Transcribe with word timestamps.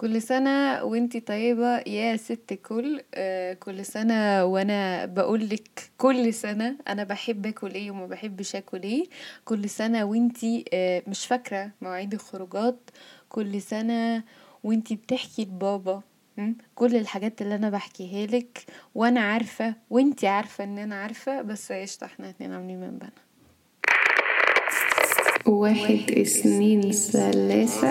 كل 0.00 0.22
سنة 0.22 0.84
وانتي 0.84 1.20
طيبة 1.20 1.78
يا 1.78 2.16
ست 2.16 2.52
الكل 2.52 3.02
آه، 3.14 3.52
كل 3.52 3.84
سنة 3.84 4.44
وأنا 4.44 5.06
بقولك 5.06 5.90
كل 5.98 6.34
سنة 6.34 6.76
أنا 6.88 7.04
بحب 7.04 7.46
أكل 7.46 7.70
إيه 7.70 7.90
وما 7.90 8.06
بحبش 8.06 8.56
أكل 8.56 8.82
إيه. 8.82 9.04
كل 9.44 9.70
سنة 9.70 10.04
وانتي 10.04 10.64
آه، 10.72 11.02
مش 11.06 11.26
فاكرة 11.26 11.70
مواعيد 11.82 12.14
الخروجات. 12.14 12.90
كل 13.28 13.62
سنة 13.62 14.22
وانتي 14.64 14.96
بتحكي 14.96 15.42
لبابا؟ 15.42 16.02
كل 16.74 16.96
الحاجات 16.96 17.42
اللي 17.42 17.54
أنا 17.54 17.70
بحكيها 17.70 18.26
لك. 18.26 18.64
وأنا 18.94 19.20
عارفة 19.20 19.74
وانتي 19.90 20.26
عارفة 20.28 20.64
إن 20.64 20.78
أنا 20.78 20.94
عارفة 21.02 21.42
بس 21.42 21.72
قشطة 21.72 22.04
إحنا 22.04 22.30
اتنين 22.30 22.52
عاملين 22.52 22.80
من 22.80 22.98
بنا. 22.98 23.10
واحد 25.46 26.10
اثنين 26.10 26.92
ثلاثة 26.92 27.90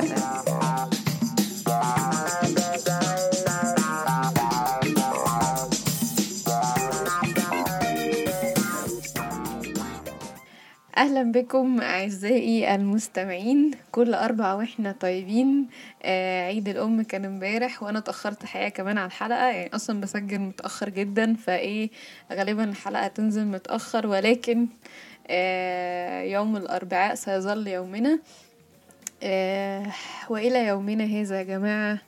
أهلا 11.00 11.32
بكم 11.32 11.82
أعزائي 11.82 12.76
المستمعين. 12.76 13.72
كل 13.92 14.14
أربع 14.14 14.54
وإحنا 14.54 14.92
طيبين. 14.92 15.68
آه 16.04 16.46
عيد 16.48 16.70
الأم 16.70 17.02
كان 17.02 17.26
امبارح 17.26 17.84
وأنا 17.84 18.00
اتأخرت 18.00 18.46
حقيقه 18.46 18.70
كمان 18.70 18.98
على 18.98 19.08
الحلقة. 19.08 19.48
يعني 19.48 19.76
أصلا 19.76 20.02
بسجل 20.02 20.40
متأخر 20.40 20.90
جدا 20.90 21.36
فإيه 21.36 21.90
غالبا 22.34 22.64
الحلقة 22.64 23.08
تنزل 23.08 23.46
متأخر 23.46 24.08
ولكن 24.08 24.68
آه 25.28 26.22
يوم 26.22 26.58
الأربعاء 26.58 27.16
سيظل 27.16 27.68
يومنا. 27.68 28.20
آه 29.24 29.86
وإلى 30.30 30.66
يومنا 30.68 31.04
هذا 31.04 31.38
يا 31.38 31.44
جماعة. 31.44 32.00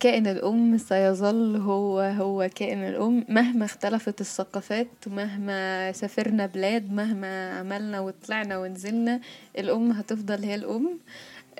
كائن 0.00 0.26
الأم 0.26 0.78
سيظل 0.78 1.56
هو 1.56 2.00
هو 2.00 2.48
كائن 2.54 2.78
الأم. 2.84 3.24
مهما 3.28 3.64
اختلفت 3.64 4.20
الثقافات 4.20 4.88
مهما 5.06 5.92
سافرنا 5.92 6.46
بلاد 6.46 6.92
مهما 6.92 7.58
عملنا 7.58 8.00
وطلعنا 8.00 8.58
ونزلنا 8.58 9.20
الأم 9.58 9.90
هتفضل 9.92 10.44
هي 10.44 10.54
الأم. 10.54 10.98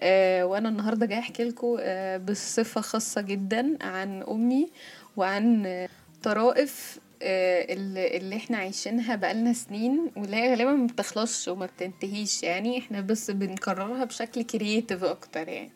آه 0.00 0.44
وأنا 0.46 0.68
النهارده 0.68 1.06
جاي 1.06 1.18
أحكي 1.18 1.44
لكم 1.44 1.76
آه 1.80 2.16
بصفة 2.16 2.80
خاصة 2.80 3.20
جدا 3.20 3.76
عن 3.80 4.22
أمي 4.22 4.68
وعن 5.16 5.66
آه 5.66 5.88
طرائف 6.22 6.98
اللي, 7.22 8.36
إحنا 8.36 8.56
عايشينها 8.56 9.16
بقالنا 9.16 9.52
سنين 9.52 10.10
واللي 10.16 10.50
غالبا 10.50 10.72
ما 10.72 10.86
بتخلصش 10.86 11.48
وما 11.48 11.66
بتنتهيش. 11.66 12.42
يعني 12.42 12.78
إحنا 12.78 13.00
بس 13.00 13.30
بنكررها 13.30 14.04
بشكل 14.04 14.42
كرييتيف 14.42 15.04
أكتر 15.04 15.48
يعني. 15.48 15.70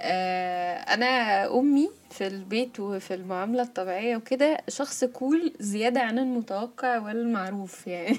أنا 0.00 1.46
أمي 1.58 1.90
في 2.10 2.26
البيت 2.26 2.80
وفي 2.80 3.14
المعاملة 3.14 3.62
الطبيعية 3.62 4.16
وكده 4.16 4.58
شخص 4.68 5.04
كول 5.04 5.52
زيادة 5.60 6.00
عن 6.00 6.18
المتوقع 6.18 6.98
والمعروف 6.98 7.86
يعني 7.86 8.18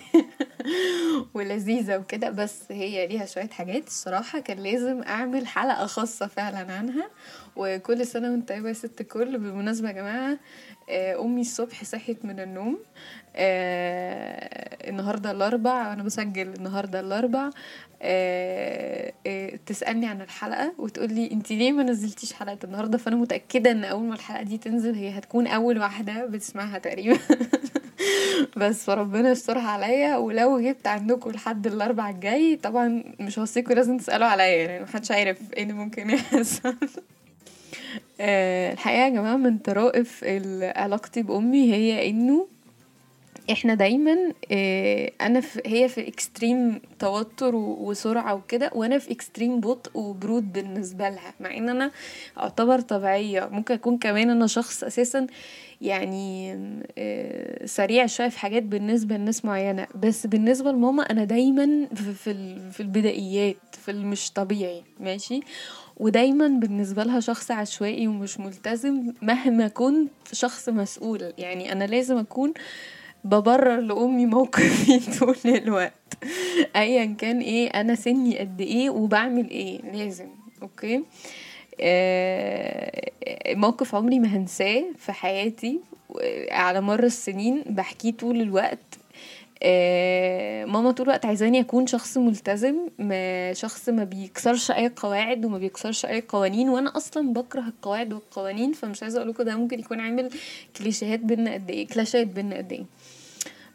ولذيذة 1.34 1.98
وكده 1.98 2.30
بس 2.30 2.72
هي 2.72 3.08
ليها 3.08 3.26
شوية 3.26 3.50
حاجات 3.50 3.88
الصراحة 3.88 4.40
كان 4.40 4.58
لازم 4.60 5.04
أعمل 5.04 5.48
حلقة 5.48 5.86
خاصة 5.86 6.28
فعلا 6.28 6.74
عنها 6.74 7.10
وكل 7.56 8.08
سنة 8.08 8.32
وأنت 8.32 8.50
طيبة 8.50 8.68
يا 8.68 8.74
ست 8.74 9.02
الكل 9.02 9.38
بالمناسبة 9.38 9.88
يا 9.88 9.94
جماعة 9.94 10.38
آه 10.90 11.22
أمي 11.22 11.42
الصبح 11.42 11.84
صحيت 11.84 12.26
من 12.26 12.40
النوم 12.40 12.80
آه 13.36 14.90
النهارده 14.90 15.32
الأربع 15.32 15.90
وأنا 15.90 16.04
بسجل 16.04 16.54
النهارده 16.54 17.00
الأربع 17.00 17.46
آه 17.46 17.50
آه 17.50 17.52
تسألني 19.66 20.08
عن 20.08 20.22
الحلقة 20.22 20.74
وتقول 20.78 21.14
لي 21.14 21.32
انت 21.32 21.52
ليه 21.52 21.72
ما 21.72 21.84
نزلتيش 21.84 22.34
حلقة 22.34 22.58
النهارده؟ 22.64 22.98
فأنا 22.98 23.16
متأكدة 23.16 23.72
إن 23.72 23.84
أول 23.84 24.04
ما 24.04 24.16
الحلقة 24.16 24.44
دي 24.44 24.58
تنزل 24.58 24.96
هي 24.96 25.10
هتكون 25.10 25.48
أول 25.48 25.80
واحدة 25.80 26.26
بتسمعها 26.26 26.78
تقريبا. 26.78 27.20
بس 28.58 28.84
فربنا 28.84 29.32
يسترها 29.32 29.68
عليا. 29.68 30.18
ولو 30.18 30.60
جبت 30.60 30.88
عندكم 30.88 31.32
لحد 31.32 31.68
الأربع 31.68 32.10
الجاي 32.10 32.56
طبعا 32.56 33.04
مش 33.20 33.40
هوصيكم 33.40 33.74
لازم 33.74 33.98
تسألوا 33.98 34.28
عليا. 34.28 34.46
يعني 34.46 34.84
محدش 34.84 35.12
عارف 35.12 35.38
إيه 35.54 35.64
اللي 35.64 35.74
ممكن 35.74 36.10
يحصل. 36.10 36.76
الحقيقة 38.74 39.04
يا 39.04 39.10
جماعة 39.10 39.38
من 39.38 39.58
طرائف 39.58 40.24
علاقتي 40.62 41.22
بأمي 41.22 41.74
هي 41.74 42.10
إنه 42.10 42.48
إحنا 43.52 43.74
دايما 43.74 44.18
آه 44.52 45.12
أنا 45.22 45.40
في 45.40 45.62
هي 45.66 45.90
في 45.90 46.08
extreme 46.08 46.82
توتر 47.00 47.56
وسرعة 47.56 48.36
وكده 48.36 48.72
وأنا 48.76 48.98
في 48.98 49.12
extreme 49.12 49.60
بطء 49.60 49.92
وبرود 50.00 50.54
بالنسبة 50.54 51.10
لها 51.10 51.34
مع 51.40 51.58
إن 51.58 51.70
أنا 51.70 51.92
أعتبر 52.40 52.80
طبيعية. 52.80 53.50
ممكن 53.52 53.74
أكون 53.74 53.98
كمان 53.98 54.30
أنا 54.30 54.48
شخص 54.48 54.84
أساسا 54.84 55.28
يعني 55.82 56.54
آه 56.98 57.66
سريع 57.66 58.06
شوية 58.06 58.28
في 58.28 58.40
حاجات 58.40 58.64
بالنسبة 58.64 59.18
لناس 59.18 59.46
معينة. 59.46 59.88
بس 59.96 60.28
بالنسبة 60.28 60.72
لماما 60.72 61.04
أنا 61.04 61.24
دايما 61.24 61.88
في 61.96 62.14
في, 62.72 62.80
البدائيات 62.80 63.58
في 63.72 63.92
المش 63.92 64.32
طبيعي. 64.32 64.84
ماشي؟ 65.00 65.40
ودايما 65.98 66.48
بالنسبة 66.48 67.04
لها 67.04 67.20
شخص 67.20 67.52
عشوائي 67.52 68.08
ومش 68.08 68.40
ملتزم 68.40 69.14
مهما 69.22 69.68
كنت 69.68 70.12
شخص 70.34 70.70
مسؤول. 70.70 71.34
يعني 71.38 71.72
أنا 71.72 71.84
لازم 71.84 72.18
أكون 72.18 72.54
ببرر 73.24 73.80
لأمي 73.80 74.26
موقفي 74.26 75.00
طول 75.20 75.36
الوقت. 75.46 75.94
أيا 76.76 77.06
كان 77.06 77.40
إيه 77.40 77.68
أنا 77.68 77.96
سني 77.96 78.40
قد 78.40 78.62
إيه 78.62 78.90
وبعمل 78.90 79.50
إيه. 79.50 79.82
لازم 79.82 80.28
أوكي؟ 80.62 81.04
آه 81.82 83.12
موقف 83.54 83.96
عمري 83.96 84.20
ما 84.20 84.28
هنساه 84.28 84.84
في 84.98 85.12
حياتي. 85.12 85.80
على 86.52 86.82
مر 86.82 87.04
السنين 87.04 87.64
بحكيه 87.70 88.12
طول 88.12 88.42
الوقت. 88.42 88.80
آه 88.94 89.11
ماما 90.66 90.92
طول 90.92 91.06
الوقت 91.06 91.26
عايزاني 91.26 91.60
أكون 91.60 91.88
شخص 91.88 92.18
ملتزم 92.18 92.76
ما 93.00 93.54
شخص 93.54 93.90
ما 93.90 94.04
بيكسرش 94.04 94.72
أي 94.72 94.92
قواعد 94.96 95.46
وما 95.46 95.58
بيكسرش 95.58 96.06
أي 96.06 96.22
قوانين 96.30 96.70
وأنا 96.70 96.98
أصلا 96.98 97.34
بكره 97.34 97.62
القواعد 97.62 98.14
والقوانين 98.14 98.74
فمش 98.74 99.04
عايزة 99.04 99.18
أقول 99.18 99.30
لكم 99.30 99.44
ده 99.44 99.56
ممكن 99.56 99.80
يكون 99.80 100.00
عامل 100.00 100.30
كليشيهات 100.78 101.20
بينا 101.20 101.54
قد 101.54 101.70
إيه 101.70 101.88
clash 101.88 102.21
ات 102.21 102.28
بينا 102.28 102.58
قد 102.58 102.72
إيه. 102.72 102.86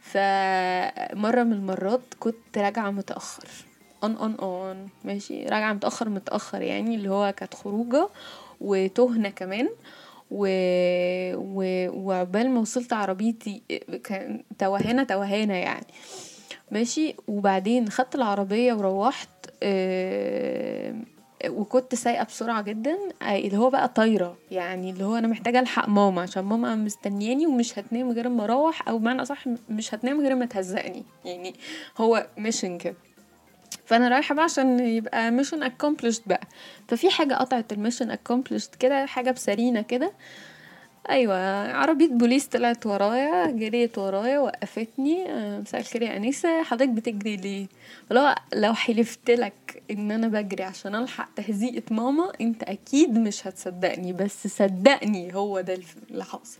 فمرة 0.00 1.42
من 1.42 1.52
المرات 1.52 2.00
كنت 2.20 2.58
راجعة 2.58 2.90
متأخر 2.90 3.48
اون 4.02 4.16
اون 4.16 4.34
اون 4.34 4.88
ماشي 5.04 5.42
راجعة 5.44 5.72
متأخر 5.72 6.08
متأخر 6.08 6.62
يعني 6.62 6.94
اللي 6.94 7.08
هو 7.10 7.32
كانت 7.36 7.54
خروجة 7.54 8.08
وتهنه 8.60 9.28
كمان. 9.28 9.68
و... 10.30 10.46
و... 11.34 11.88
وعقبال 12.06 12.50
ما 12.50 12.60
وصلت 12.60 12.92
عربيتي 12.92 13.62
كان 14.04 14.42
توهانة 14.58 15.04
توهانة 15.04 15.54
يعني. 15.54 15.86
ماشي؟ 16.70 17.14
وبعدين 17.28 17.88
خدت 17.88 18.14
العربية 18.14 18.72
وروحت 18.72 19.28
أه... 19.62 20.94
وكنت 21.48 21.94
سايقة 21.94 22.24
بسرعة 22.24 22.62
جدا 22.62 22.98
اللي 23.22 23.56
هو 23.56 23.70
بقى 23.70 23.88
طايرة. 23.88 24.36
يعني 24.50 24.90
اللي 24.90 25.04
هو 25.04 25.16
أنا 25.16 25.28
محتاجة 25.28 25.60
ألحق 25.60 25.88
ماما 25.88 26.22
عشان 26.22 26.42
ماما 26.44 26.74
مستنياني 26.74 27.46
ومش 27.46 27.78
هتنام 27.78 28.10
غير 28.10 28.28
ما 28.28 28.44
أروح 28.44 28.88
أو 28.88 28.98
بمعنى 28.98 29.22
أصح 29.22 29.44
مش 29.70 29.94
هتنام 29.94 30.20
غير 30.20 30.34
ما 30.34 30.46
تهزقني. 30.46 31.02
يعني 31.24 31.54
هو 31.98 32.26
mission 32.38 32.78
كده. 32.78 32.94
فأنا 33.86 34.08
رايحة 34.08 34.34
بقى 34.34 34.44
عشان 34.44 34.80
يبقى 34.80 35.30
mission 35.30 35.62
accomplished 35.62 36.22
بقى. 36.26 36.40
ففي 36.88 37.10
حاجة 37.10 37.34
قطعت 37.34 37.72
ال 37.72 37.77
mission 37.77 38.10
accomplished 38.10 38.74
كده 38.74 39.06
حاجة 39.06 39.30
بسرينة 39.30 39.82
كده. 39.82 40.12
أيوه 41.10 41.36
عربية 41.72 42.08
بوليس 42.08 42.46
طلعت 42.46 42.86
ورايا 42.86 43.50
جريت 43.50 43.98
ورايا 43.98 44.38
وقفتني. 44.38 45.24
مساء 45.60 45.80
الخير 45.80 46.02
يا 46.02 46.16
انسه 46.16 46.62
حضرتك 46.62 46.88
بتجري 46.88 47.36
ليه؟ 47.36 47.66
لو 48.10 48.34
لو 48.54 48.74
حلفت 48.74 49.30
لك 49.30 49.82
إن 49.90 50.10
أنا 50.10 50.28
بجري 50.28 50.62
عشان 50.64 50.94
ألحق 50.94 51.34
تهزيقة 51.34 51.82
ماما 51.94 52.32
أنت 52.40 52.62
أكيد 52.62 53.18
مش 53.18 53.46
هتصدقني. 53.46 54.12
بس 54.12 54.46
صدقني 54.46 55.34
هو 55.34 55.60
ده 55.60 55.78
اللي 56.10 56.24
حاصل. 56.24 56.58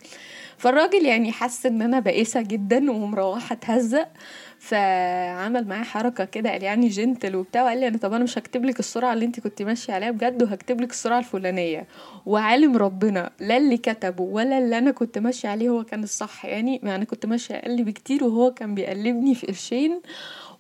فالراجل 0.59 1.05
يعني 1.07 1.33
حس 1.33 1.67
إن 1.67 1.83
أنا 1.83 2.01
بائسة 2.01 2.43
جدا 2.43 2.91
ومروحة 2.91 3.53
اتهزق 3.53 4.09
فعمل 4.59 5.67
معايا 5.69 5.85
حركة 5.85 6.25
كده 6.25 6.51
قال 6.51 6.63
يعني 6.63 6.89
جنتل 6.89 7.37
وبتاع 7.37 7.63
وقال 7.63 7.81
لي 7.81 7.89
أنا 7.89 7.99
طب 7.99 8.13
أنا 8.13 8.25
مش 8.25 8.39
هكتب 8.39 8.65
لك 8.65 8.79
السرعة 8.81 9.13
اللي 9.13 9.25
أنت 9.25 9.41
كنت 9.41 9.63
ماشية 9.63 9.93
عليها 9.93 10.11
بجد 10.11 10.43
وهكتب 10.43 10.81
لك 10.81 10.91
السرعة 10.91 11.19
الفلانية. 11.19 11.87
وعالم 12.27 12.77
ربنا 12.77 13.31
لا 13.41 13.57
اللي 13.57 13.77
كتبه 13.77 14.23
ولا 14.25 14.59
اللي 14.59 14.79
أنا 14.79 14.91
كنت 14.91 15.19
ماشية 15.19 15.49
عليه 15.49 15.69
هو 15.69 15.85
كان 15.85 16.03
الصح. 16.03 16.45
يعني 16.45 16.81
أنا 16.83 17.05
كنت 17.05 17.27
ماشية 17.27 17.55
أقل 17.55 17.85
بكتير 17.85 18.25
وهو 18.25 18.51
كان 18.55 18.75
بيقلبني 18.75 19.35
في 19.35 19.47
قرشين. 19.47 20.01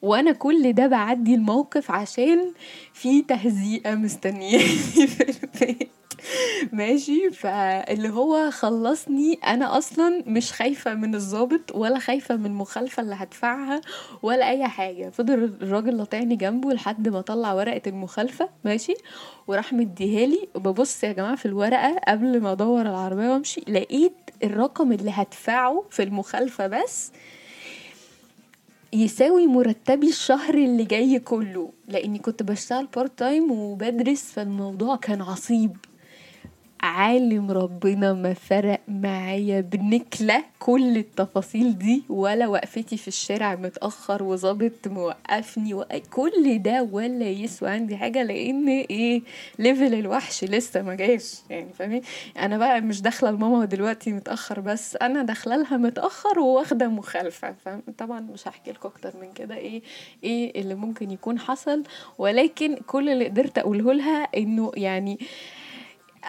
وأنا 0.02 0.32
كل 0.32 0.72
ده 0.72 0.86
بعدي 0.86 1.34
الموقف 1.34 1.90
عشان 1.90 2.52
في 2.92 3.22
تهزيقه 3.22 3.94
مستنياني 3.94 4.58
في 5.06 5.22
البيت. 5.44 5.95
ماشي. 6.72 7.30
فاللي 7.30 8.08
هو 8.08 8.50
خلصني 8.50 9.34
أنا 9.34 9.78
أصلا 9.78 10.22
مش 10.26 10.52
خايفة 10.52 10.94
من 10.94 11.14
الضابط 11.14 11.74
ولا 11.74 11.98
خايفة 11.98 12.36
من 12.36 12.46
المخالفة 12.46 13.02
اللي 13.02 13.14
هدفعها 13.14 13.80
ولا 14.22 14.50
أي 14.50 14.68
حاجة. 14.68 15.10
فضل 15.10 15.34
الراجل 15.62 15.96
لطعني 15.98 16.36
جنبه 16.36 16.72
لحد 16.72 17.08
ما 17.08 17.20
طلع 17.20 17.52
ورقة 17.52 17.82
المخالفة 17.86 18.48
ماشي؟ 18.64 18.94
وراح 19.46 19.72
مديهالي 19.72 20.48
وببص 20.54 21.04
يا 21.04 21.12
جماعة 21.12 21.36
في 21.36 21.46
الورقة 21.46 21.96
قبل 22.08 22.40
ما 22.40 22.52
أدور 22.52 22.80
العربية 22.82 23.28
وأمشي 23.28 23.60
لقيت 23.68 24.12
الرقم 24.44 24.92
اللي 24.92 25.10
هدفعه 25.14 25.84
في 25.90 26.02
المخالفة 26.02 26.66
بس 26.66 27.12
يساوي 28.92 29.46
مرتبي 29.46 30.08
الشهر 30.08 30.54
اللي 30.54 30.84
جاي 30.84 31.18
كله. 31.18 31.70
لأني 31.88 32.18
كنت 32.18 32.42
بشتغل 32.42 32.86
part 32.96 33.18
time 33.18 33.50
وبدرس 33.50 34.22
فالموضوع 34.22 34.96
كان 34.96 35.22
عصيب. 35.22 35.76
عالم 36.86 37.50
ربنا 37.50 38.12
ما 38.12 38.34
فرق 38.34 38.80
معايا. 38.88 39.60
بنكلة 39.60 40.44
كل 40.58 40.96
التفاصيل 40.96 41.78
دي 41.78 42.02
ولا 42.08 42.46
وقفتي 42.46 42.96
في 42.96 43.08
الشارع 43.08 43.54
متأخر 43.54 44.22
وظابط 44.22 44.72
موقفني 44.86 45.84
كل 46.10 46.62
ده 46.62 46.88
ولا 46.92 47.26
يسوى 47.28 47.68
عندي 47.70 47.96
حاجة 47.96 48.22
لأن 48.22 48.68
إيه 48.68 49.22
ليفل 49.58 49.94
الوحش 49.94 50.44
لسه 50.44 50.82
ما 50.82 50.94
جاش. 50.94 51.34
يعني 51.50 51.72
فاهمين؟ 51.72 52.02
أنا 52.38 52.58
بقى 52.58 52.80
مش 52.80 53.02
داخلة 53.02 53.30
لماما 53.30 53.64
دلوقتي 53.64 54.12
متأخر 54.12 54.60
بس 54.60 54.96
أنا 54.96 55.22
داخلة 55.22 55.56
لها 55.56 55.76
متأخر 55.76 56.38
وواخدة 56.38 56.88
مخالفة. 56.88 57.54
طبعا 57.98 58.20
مش 58.20 58.48
هحكي 58.48 58.70
لكم 58.72 58.88
أكتر 58.88 59.12
من 59.20 59.32
كده 59.32 59.56
إيه 59.56 59.82
إيه 60.24 60.60
اللي 60.60 60.74
ممكن 60.74 61.10
يكون 61.10 61.38
حصل. 61.38 61.82
ولكن 62.18 62.76
كل 62.86 63.08
اللي 63.08 63.24
قدرت 63.24 63.58
أقوله 63.58 63.92
لها 63.92 64.28
إنه 64.36 64.72
يعني 64.74 65.18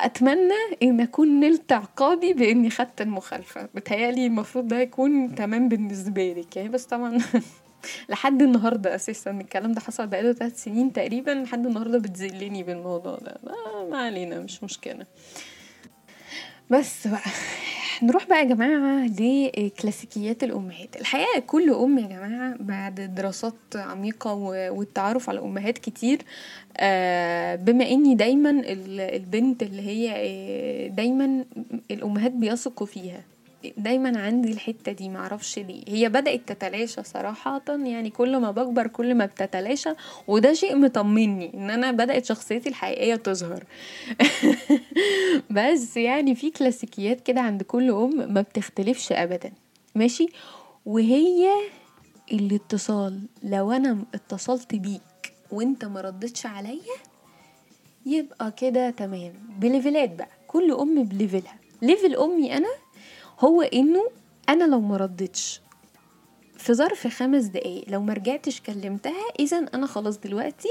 أتمنى 0.06 0.54
إن 0.84 1.02
أكون 1.02 1.40
نلت 1.40 1.72
عقابي 1.72 2.34
بإني 2.34 2.70
خدت 2.70 3.02
المخالفة. 3.02 3.70
بتهيالي 3.76 4.26
المفروض 4.26 4.68
ده 4.68 4.80
يكون 4.80 5.36
تمام 5.36 5.70
بالنسبة 5.70 6.34
لك 6.38 6.56
يعني 6.58 6.70
بس 6.70 6.86
طبعا 6.86 7.18
لحد 8.10 8.42
النهارده 8.42 8.96
أساسا 8.96 9.32
الكلام 9.32 9.72
ده 9.72 9.82
حصل 9.82 10.08
بقاله 10.08 10.34
ثلاث 10.34 10.64
سنين 10.64 10.94
تقريبا. 10.94 11.32
لحد 11.32 11.66
النهارده 11.66 11.98
بتذلني 12.00 12.64
بالموضوع 12.64 13.16
ده. 13.18 13.38
ما 13.90 13.98
علينا 13.98 14.40
مش 14.40 14.64
مشكلة. 14.64 15.06
بس 16.70 17.08
بقى. 17.08 17.32
نروح 18.04 18.28
بقى 18.28 18.40
يا 18.40 18.44
جماعة 18.44 19.06
لكلاسيكيات 19.08 20.44
الأمهات. 20.44 20.96
الحقيقة 21.02 21.40
كل 21.48 21.70
أم 21.70 22.00
يا 22.00 22.08
جماعة 22.08 22.56
بعد 22.60 23.02
دراسات 23.16 23.54
عميقة 23.76 24.34
والتعرف 24.72 25.30
على 25.30 25.40
أمهات 25.40 25.78
كتير 25.78 26.18
بما 27.66 27.90
إني 27.90 28.16
دايما 28.16 28.62
البنت 28.68 29.64
اللي 29.64 29.82
هي 29.82 30.90
دايما 30.90 31.46
الأمهات 31.92 32.32
بيثقوا 32.32 32.88
فيها. 32.88 33.22
دايما 33.78 34.20
عندي 34.20 34.52
الحتة 34.52 34.92
دي 34.92 35.10
معرفش 35.10 35.60
ليه. 35.60 35.84
هي 35.88 36.10
بدأت 36.10 36.42
تتلاشى 36.48 37.04
صراحة 37.04 37.62
يعني 37.68 38.10
كل 38.10 38.38
ما 38.38 38.52
بكبر 38.52 38.88
كل 38.88 39.16
ما 39.16 39.26
بتتلاشى 39.26 39.90
وده 40.28 40.54
شيء 40.54 40.76
مطمني 40.76 41.54
إن 41.54 41.70
أنا 41.70 41.92
بدأت 41.92 42.26
شخصيتي 42.26 42.70
الحقيقية 42.70 43.16
تظهر. 43.16 43.64
بس 45.56 45.98
يعني 45.98 46.36
في 46.36 46.50
كلاسيكيات 46.50 47.22
كده 47.22 47.42
عند 47.42 47.64
كل 47.64 47.92
أم 47.92 48.34
ما 48.34 48.42
بتختلفش 48.42 49.12
ابدا. 49.12 49.52
ماشي؟ 49.96 50.28
وهي 50.86 51.50
الاتصال. 52.32 53.22
لو 53.44 53.72
أنا 53.72 53.98
اتصلت 54.14 54.76
بيك 54.76 55.34
وأنت 55.52 55.86
ما 55.86 56.02
ردتش 56.02 56.46
عليا 56.46 56.98
يبقى 58.06 58.52
كده 58.52 58.90
تمام. 58.90 59.34
ب 59.60 59.67
level 59.67 60.03
ات 60.03 60.10
بقى. 60.16 60.30
كل 60.48 60.72
أم 60.72 61.04
ب 61.04 61.10
level 61.10 61.43
ها. 61.43 61.56
level 61.82 62.16
أمي 62.16 62.58
أنا 62.58 62.68
هو 63.40 63.62
إنه 63.62 64.04
أنا 64.50 64.64
لو 64.64 64.82
ما 64.82 64.98
ردتش 64.98 65.62
في 66.58 66.74
ظرف 66.74 67.08
خمس 67.08 67.44
دقايق 67.44 67.86
لو 67.88 68.02
ما 68.02 68.14
رجعتش 68.14 68.62
كلمتها 68.62 69.26
اذا 69.40 69.58
أنا 69.74 69.88
خلاص 69.88 70.18
دلوقتي 70.20 70.70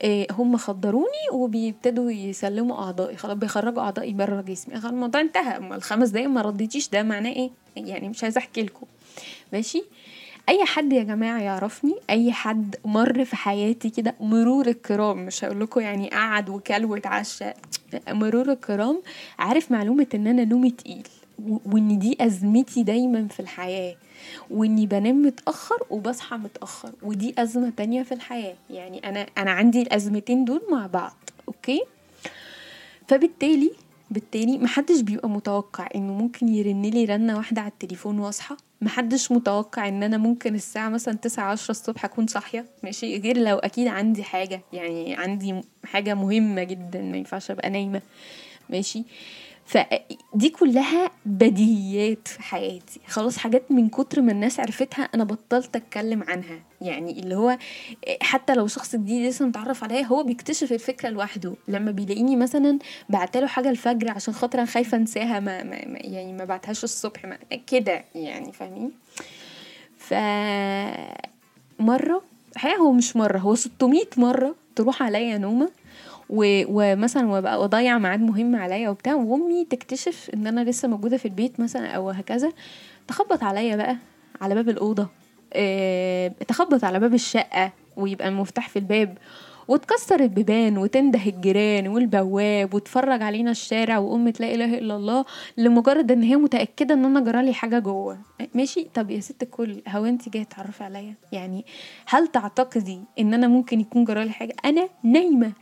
آه 0.00 0.26
هم 0.30 0.56
خدروني 0.56 1.28
وبيبتدوا 1.32 2.10
يسلموا 2.10 2.76
أعضائي 2.76 3.16
خلاص 3.16 3.36
بيخرجوا 3.36 3.82
أعضائي 3.82 4.12
بره 4.12 4.40
جسمي. 4.40 4.76
الموضوع 4.76 5.20
انتهى. 5.20 5.56
أما 5.56 5.76
الخمس 5.76 6.08
دقايق 6.08 6.28
ما 6.28 6.42
رديتيش 6.42 6.88
ده 6.88 7.02
معناه 7.02 7.30
إيه؟ 7.32 7.50
يعني 7.76 8.08
مش 8.08 8.22
عايزة 8.24 8.38
أحكي 8.38 8.62
لكم. 8.62 8.86
ماشي؟ 9.52 9.82
أي 10.48 10.64
حد 10.64 10.92
يا 10.92 11.02
جماعة 11.02 11.40
يعرفني 11.40 11.94
أي 12.10 12.32
حد 12.32 12.76
مر 12.84 13.24
في 13.24 13.36
حياتي 13.36 13.90
كده 13.90 14.14
مرور 14.20 14.66
الكرام 14.66 15.26
مش 15.26 15.44
هقول 15.44 15.60
لكم 15.60 15.80
يعني 15.80 16.10
قعد 16.10 16.48
وكل 16.48 16.84
واتعشى 16.84 17.50
مرور 18.08 18.52
الكرام 18.52 19.02
عارف 19.38 19.70
معلومة 19.72 20.06
إن 20.14 20.26
أنا 20.26 20.44
نومي 20.44 20.70
تقيل. 20.70 21.08
وان 21.66 21.98
دي 21.98 22.16
أزمتي 22.20 22.82
دايما 22.82 23.28
في 23.28 23.40
الحياة. 23.40 23.96
وإني 24.50 24.86
بنام 24.86 25.22
متأخر 25.22 25.76
وبصحى 25.90 26.36
متأخر 26.36 26.92
ودي 27.02 27.34
أزمة 27.38 27.72
تانية 27.76 28.02
في 28.02 28.12
الحياة. 28.12 28.54
يعني 28.70 29.08
أنا 29.08 29.26
أنا 29.38 29.50
عندي 29.50 29.82
الأزمتين 29.82 30.44
دول 30.44 30.62
مع 30.70 30.86
بعض 30.86 31.16
أوكي؟ 31.48 31.82
فبالتالي 33.08 33.70
بالتالي 34.10 34.58
محدش 34.58 35.00
بيبقى 35.00 35.28
متوقع 35.28 35.88
إنه 35.94 36.12
ممكن 36.12 36.48
يرن 36.48 36.82
لي 36.82 37.04
رنة 37.04 37.36
واحدة 37.36 37.60
على 37.60 37.70
التليفون 37.70 38.18
وأصحى. 38.18 38.56
محدش 38.80 39.32
متوقع 39.32 39.88
إن 39.88 40.02
أنا 40.02 40.16
ممكن 40.16 40.54
الساعة 40.54 40.88
مثلا 40.88 41.14
تسعة 41.14 41.44
عشرة 41.44 41.70
الصبح 41.70 42.04
أكون 42.04 42.26
صاحية 42.26 42.64
ماشي؟ 42.82 43.16
غير 43.18 43.38
لو 43.38 43.56
أكيد 43.58 43.86
عندي 43.86 44.24
حاجة 44.24 44.60
يعني 44.72 45.14
عندي 45.16 45.60
حاجة 45.84 46.14
مهمة 46.14 46.62
جدا 46.62 47.02
ما 47.02 47.16
ينفعش 47.16 47.50
أبقى 47.50 47.70
نايمة 47.70 48.02
ماشي؟ 48.70 49.04
فدي 49.66 50.48
كلها 50.58 51.10
بديهيات 51.26 52.28
في 52.28 52.42
حياتي. 52.42 53.00
خلاص 53.06 53.36
حاجات 53.36 53.72
من 53.72 53.88
كتر 53.88 54.20
ما 54.22 54.32
الناس 54.32 54.60
عرفتها 54.60 55.02
أنا 55.14 55.24
بطلت 55.24 55.76
أتكلم 55.76 56.22
عنها. 56.22 56.62
يعني 56.80 57.20
اللي 57.20 57.36
هو 57.36 57.58
حتى 58.20 58.54
لو 58.54 58.66
شخص 58.66 58.96
جديد 58.96 59.26
لسه 59.28 59.46
متعرف 59.46 59.84
عليا 59.84 60.02
هو 60.02 60.22
بيكتشف 60.22 60.72
الفكرة 60.72 61.08
لوحده. 61.08 61.54
لما 61.68 61.90
بيلاقيني 61.90 62.36
مثلا 62.36 62.78
بعتله 63.08 63.46
حاجة 63.46 63.70
الفجر 63.70 64.10
عشان 64.10 64.34
خاطر 64.34 64.58
أنا 64.58 64.66
خايفة 64.66 64.96
أنساها 64.96 65.40
ما, 65.40 65.62
ما 65.62 65.76
يعني 66.00 66.32
ما 66.32 66.44
بعتهاش 66.44 66.84
الصبح 66.84 67.38
كده 67.66 68.04
يعني 68.14 68.52
فاهمين؟ 68.52 68.92
ف 69.98 70.14
مرة 71.78 72.22
الحقيقة 72.52 72.76
هو 72.76 72.92
مش 72.92 73.16
مرة 73.16 73.38
هو 73.38 73.54
600 73.54 74.02
مرة 74.16 74.54
تروح 74.76 75.02
عليا 75.02 75.38
نومة 75.38 75.70
ومثلا 76.36 77.26
وأبقى 77.30 77.64
اضيع 77.64 77.98
ميعاد 77.98 78.20
مهم 78.20 78.56
عليا 78.56 78.90
وبتاع 78.90 79.14
وأمي 79.14 79.64
تكتشف 79.64 80.30
إن 80.34 80.46
أنا 80.46 80.64
لسه 80.64 80.88
موجودة 80.88 81.16
في 81.16 81.24
البيت 81.24 81.60
مثلا 81.60 81.86
أو 81.90 82.10
هكذا 82.10 82.52
تخبط 83.08 83.42
عليا 83.42 83.76
بقى 83.76 83.96
على 84.40 84.54
باب 84.54 84.68
الأوضة 84.68 85.08
أه 85.52 86.28
تخبط 86.48 86.84
على 86.84 87.00
باب 87.00 87.14
الشقة 87.14 87.72
ويبقى 87.96 88.28
المفتاح 88.28 88.68
في 88.68 88.78
الباب 88.78 89.18
وتكسر 89.68 90.20
البيبان 90.20 90.78
وتنده 90.78 91.20
الجيران 91.26 91.88
والبواب 91.88 92.74
وتفرج 92.74 93.22
علينا 93.22 93.50
الشارع 93.50 93.98
وام 93.98 94.28
لا 94.40 94.54
إله 94.54 94.78
إلا 94.78 94.96
الله 94.96 95.24
لمجرد 95.56 96.12
إن 96.12 96.22
هي 96.22 96.36
متأكدة 96.36 96.94
إن 96.94 97.04
أنا 97.04 97.20
جرالي 97.20 97.54
حاجة 97.54 97.78
جوه. 97.78 98.18
ماشي؟ 98.54 98.86
طب 98.94 99.10
يا 99.10 99.20
ست 99.20 99.42
الكل 99.42 99.82
هو 99.88 100.04
أنت 100.04 100.28
جاية 100.28 100.44
تعرفي 100.44 100.84
عليا؟ 100.84 101.14
يعني 101.32 101.64
هل 102.06 102.26
تعتقدي 102.26 103.00
إن 103.18 103.34
أنا 103.34 103.48
ممكن 103.48 103.80
يكون 103.80 104.04
جرالي 104.04 104.30
حاجة؟ 104.30 104.54
أنا 104.64 104.88
نايمة. 105.02 105.52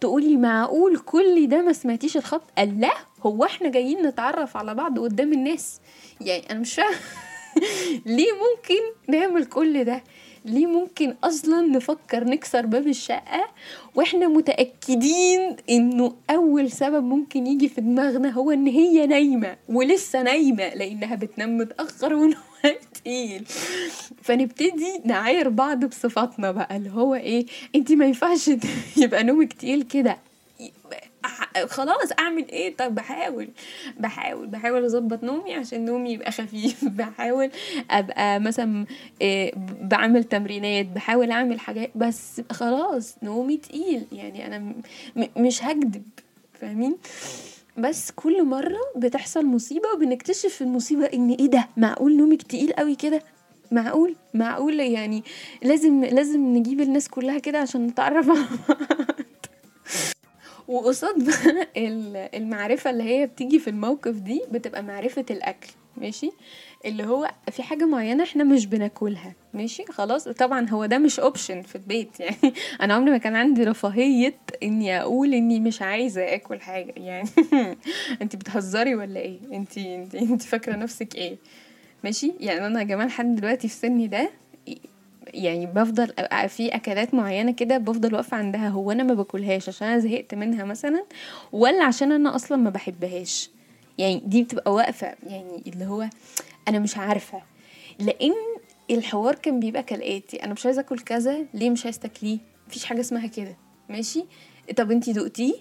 تقولي 0.00 0.36
معقول 0.36 0.98
كل 0.98 1.48
ده 1.48 1.62
ما 1.62 1.72
سمعتيش 1.72 2.16
الخط؟ 2.16 2.42
قال 2.58 2.80
لا 2.80 2.92
هو 3.22 3.44
إحنا 3.44 3.68
جايين 3.68 4.06
نتعرف 4.06 4.56
على 4.56 4.74
بعض 4.74 4.98
قدام 4.98 5.32
الناس. 5.32 5.80
يعني 6.20 6.50
أنا 6.50 6.60
مش 6.60 6.74
فاهم 6.74 6.94
ليه 8.16 8.32
ممكن 8.32 8.80
نعمل 9.08 9.44
كل 9.44 9.84
ده؟ 9.84 10.02
ليه 10.44 10.66
ممكن 10.66 11.14
أصلا 11.24 11.60
نفكر 11.60 12.24
نكسر 12.24 12.66
باب 12.66 12.86
الشقة 12.86 13.48
وإحنا 13.94 14.28
متأكدين 14.28 15.56
إنه 15.70 16.14
أول 16.30 16.70
سبب 16.70 17.04
ممكن 17.04 17.46
يجي 17.46 17.68
في 17.68 17.80
دماغنا 17.80 18.30
هو 18.30 18.50
إن 18.50 18.66
هي 18.66 19.06
نايمة 19.06 19.56
ولسه 19.68 20.22
نايمة 20.22 20.68
لأنها 20.74 21.14
بتنام 21.16 21.58
متأخر 21.58 22.14
ونومها. 22.14 22.38
تقيل. 23.00 23.44
فنبتدي 24.22 25.00
نعاير 25.04 25.48
بعض 25.48 25.84
بصفاتنا 25.84 26.52
بقى 26.52 26.76
اللي 26.76 26.90
هو 26.90 27.14
إيه 27.14 27.46
انت 27.74 27.92
ما 27.92 28.04
ينفعش 28.06 28.50
يبقى 29.02 29.24
نومك 29.24 29.52
تقيل 29.52 29.82
كده. 29.82 30.18
خلاص 31.66 32.08
أعمل 32.18 32.48
إيه؟ 32.48 32.76
طب 32.76 32.94
بحاول 32.94 33.48
بحاول 34.00 34.46
بحاول 34.46 34.84
أظبط 34.84 35.24
نومي 35.24 35.54
عشان 35.54 35.84
نومي 35.84 36.12
يبقى 36.12 36.32
خفيف. 36.32 36.84
بحاول 36.98 37.50
أبقى 37.90 38.40
مثلا 38.40 38.86
إيه 39.20 39.52
بعمل 39.80 40.24
تمرينات 40.24 40.86
بحاول 40.86 41.30
أعمل 41.30 41.60
حاجات 41.60 41.90
بس 41.94 42.40
خلاص 42.50 43.14
نومي 43.22 43.56
تقيل. 43.56 44.02
يعني 44.12 44.46
أنا 44.46 44.72
مش 45.36 45.64
هكدب. 45.64 46.02
فاهمين؟ 46.60 46.96
بس 47.78 48.10
كل 48.10 48.44
مرة 48.44 48.78
بتحصل 48.96 49.46
مصيبة 49.46 49.88
وبنكتشف 49.94 50.54
في 50.54 50.60
المصيبة 50.60 51.04
إن 51.06 51.30
إيه 51.30 51.46
ده؟ 51.46 51.68
معقول 51.76 52.16
نومك 52.16 52.42
تقيل 52.42 52.72
قوي 52.72 52.94
كده؟ 52.94 53.22
معقول؟ 53.72 54.14
معقول 54.34 54.80
يعني 54.80 55.24
لازم 55.62 56.04
لازم 56.04 56.40
نجيب 56.40 56.80
الناس 56.80 57.08
كلها 57.08 57.38
كده 57.38 57.58
عشان 57.58 57.86
نتعرف 57.86 58.30
على 58.30 58.44
وقصاد 60.68 61.24
بقى 61.26 61.68
ال- 61.76 62.16
المعرفة 62.34 62.90
اللي 62.90 63.02
هي 63.02 63.26
بتيجي 63.26 63.58
في 63.58 63.70
الموقف 63.70 64.14
دي 64.14 64.42
بتبقى 64.52 64.82
معرفة 64.82 65.24
الأكل 65.30 65.68
ماشي؟ 65.96 66.30
اللي 66.84 67.06
هو 67.06 67.30
في 67.50 67.62
حاجة 67.62 67.84
معينة 67.84 68.24
إحنا 68.24 68.44
مش 68.44 68.66
بناكلها. 68.66 69.34
ماشي؟ 69.54 69.84
خلاص. 69.86 70.28
طبعا 70.28 70.68
هو 70.68 70.86
ده 70.86 70.98
مش 70.98 71.20
اوبشن 71.20 71.62
في 71.62 71.76
البيت. 71.76 72.08
يعني 72.20 72.54
أنا 72.80 72.94
عمري 72.94 73.10
ما 73.10 73.18
كان 73.18 73.36
عندي 73.36 73.64
رفاهية 73.64 74.34
إني 74.62 75.00
أقول 75.00 75.34
إني 75.34 75.60
مش 75.60 75.82
عايزة 75.82 76.34
آكل 76.34 76.60
حاجة. 76.60 76.94
يعني 76.96 77.28
انت 78.22 78.36
بتهزري 78.36 78.94
ولا 78.94 79.20
إيه؟ 79.20 79.38
انت 79.52 79.78
انت, 79.78 80.14
انت 80.14 80.42
فاكرة 80.42 80.76
نفسك 80.76 81.14
إيه؟ 81.14 81.36
ماشي؟ 82.04 82.32
يعني 82.40 82.66
أنا 82.66 82.78
يا 82.80 82.84
جماعة 82.84 83.06
لحد 83.06 83.34
دلوقتي 83.34 83.68
في 83.68 83.74
سني 83.74 84.06
ده 84.06 84.30
يعني 85.34 85.66
بفضل 85.66 86.06
في 86.48 86.68
أكلات 86.68 87.14
معينة 87.14 87.52
كده 87.52 87.78
بفضل 87.78 88.14
واقفة 88.14 88.36
عندها 88.36 88.68
هو 88.68 88.92
أنا 88.92 89.02
ما 89.02 89.14
باكلهاش 89.14 89.68
عشان 89.68 89.88
أنا 89.88 89.98
زهقت 89.98 90.34
منها 90.34 90.64
مثلا 90.64 91.04
ولا 91.52 91.84
عشان 91.84 92.12
أنا 92.12 92.34
أصلا 92.36 92.58
ما 92.58 92.70
بحبهاش. 92.70 93.50
يعني 93.98 94.22
دي 94.26 94.42
بتبقى 94.42 94.74
واقفة. 94.74 95.14
يعني 95.26 95.62
اللي 95.66 95.84
هو 95.84 96.08
أنا 96.68 96.78
مش 96.78 96.96
عارفة. 96.96 97.42
لأن 97.98 98.34
الحوار 98.90 99.34
كان 99.34 99.60
بيبقى 99.60 99.82
كالآتي. 99.82 100.36
أنا 100.36 100.52
مش 100.52 100.66
عايزة 100.66 100.80
أكل 100.80 100.98
كذا 100.98 101.38
ليه 101.54 101.70
مش 101.70 101.84
عايزة 101.84 102.00
تاكليه؟ 102.00 102.38
مفيش 102.68 102.84
حاجة 102.84 103.00
اسمها 103.00 103.26
كده. 103.26 103.56
ماشي؟ 103.88 104.24
طب 104.76 104.90
أنتي 104.90 105.12
دقتيه؟ 105.12 105.54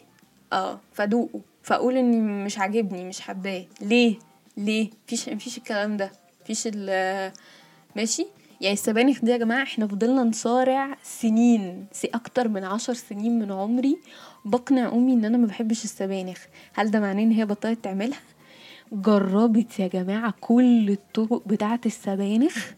آه 0.53 0.79
فدوقه. 0.93 1.41
فأقول 1.63 1.97
إني 1.97 2.17
مش 2.45 2.59
عاجبني 2.59 3.03
مش 3.05 3.21
حباه. 3.21 3.65
ليه؟ 3.81 4.19
ليه؟ 4.57 4.89
مفيش 5.05 5.29
مفيش 5.29 5.57
الكلام 5.57 5.97
ده. 5.97 6.11
مفيش 6.43 6.63
ال 6.65 7.31
ماشي؟ 7.95 8.25
يعني 8.61 8.73
السبانخ 8.73 9.19
دي 9.25 9.31
يا 9.31 9.37
جماعة 9.37 9.63
إحنا 9.63 9.87
فضلنا 9.87 10.23
نصارع 10.23 10.97
سنين 11.03 11.85
سي 11.91 12.07
أكتر 12.07 12.47
من 12.47 12.63
عشر 12.63 12.93
سنين 12.93 13.39
من 13.39 13.51
عمري. 13.51 13.97
بقنع 14.45 14.87
أمي 14.87 15.13
إن 15.13 15.25
أنا 15.25 15.37
ما 15.37 15.47
بحبش 15.47 15.83
السبانخ. 15.83 16.39
هل 16.73 16.91
ده 16.91 16.99
معناه 16.99 17.23
إن 17.23 17.31
هي 17.31 17.45
بطلت 17.45 17.83
تعملها؟ 17.83 18.19
جربت 18.91 19.79
يا 19.79 19.87
جماعة 19.87 20.33
كل 20.41 20.89
الطرق 20.89 21.47
بتاعة 21.47 21.79
السبانخ 21.85 22.71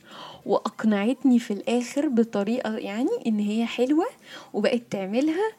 وأقنعتني 0.45 1.39
في 1.39 1.51
الآخر 1.53 2.07
بطريقة 2.07 2.77
يعني 2.77 3.09
إن 3.27 3.39
هي 3.39 3.65
حلوة 3.65 4.05
وبقت 4.53 4.81
تعملها. 4.89 5.51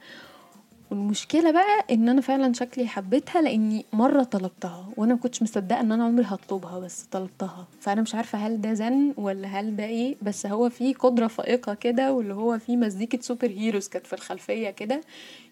والمشكلة 0.90 1.50
بقى 1.50 1.84
إن 1.90 2.08
أنا 2.08 2.20
فعلا 2.20 2.52
شكلي 2.52 2.86
حبيتها 2.88 3.42
لإني 3.42 3.84
مرة 3.92 4.22
طلبتها 4.22 4.88
وأنا 4.96 5.14
مكنتش 5.14 5.42
مصدقة 5.42 5.80
إن 5.80 5.92
أنا 5.92 6.04
عمري 6.04 6.24
هطلبها 6.28 6.78
بس 6.78 7.02
طلبتها. 7.02 7.66
فأنا 7.80 8.02
مش 8.02 8.14
عارفة 8.14 8.38
هل 8.38 8.60
ده 8.60 8.72
زن 8.74 9.14
ولا 9.16 9.48
هل 9.48 9.76
ده 9.76 9.84
إيه 9.84 10.16
بس 10.22 10.46
هو 10.46 10.68
في 10.70 10.94
قدرة 10.94 11.26
فائقة 11.26 11.74
كده 11.74 12.12
واللي 12.12 12.34
هو 12.34 12.58
في 12.58 12.76
مزيكة 12.76 13.18
super 13.20 13.46
heroes 13.50 13.88
كانت 13.88 14.06
في 14.06 14.12
الخلفية 14.12 14.70
كده. 14.70 15.00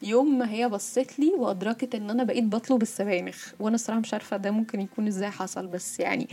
يوم 0.03 0.39
ما 0.39 0.51
هي 0.53 0.69
بصت 0.69 1.19
لي 1.19 1.29
وأدركت 1.39 1.95
إن 1.95 2.11
أنا 2.11 2.25
بقيت 2.25 2.45
بطلب 2.45 2.83
السبانخ 2.83 3.53
وأنا 3.61 3.75
الصراحة 3.75 4.01
مش 4.01 4.13
عارفة 4.15 4.37
ده 4.37 4.51
ممكن 4.51 4.81
يكون 4.81 5.07
إزاي 5.07 5.31
حصل 5.31 5.67
بس 5.67 6.01
يعني 6.01 6.29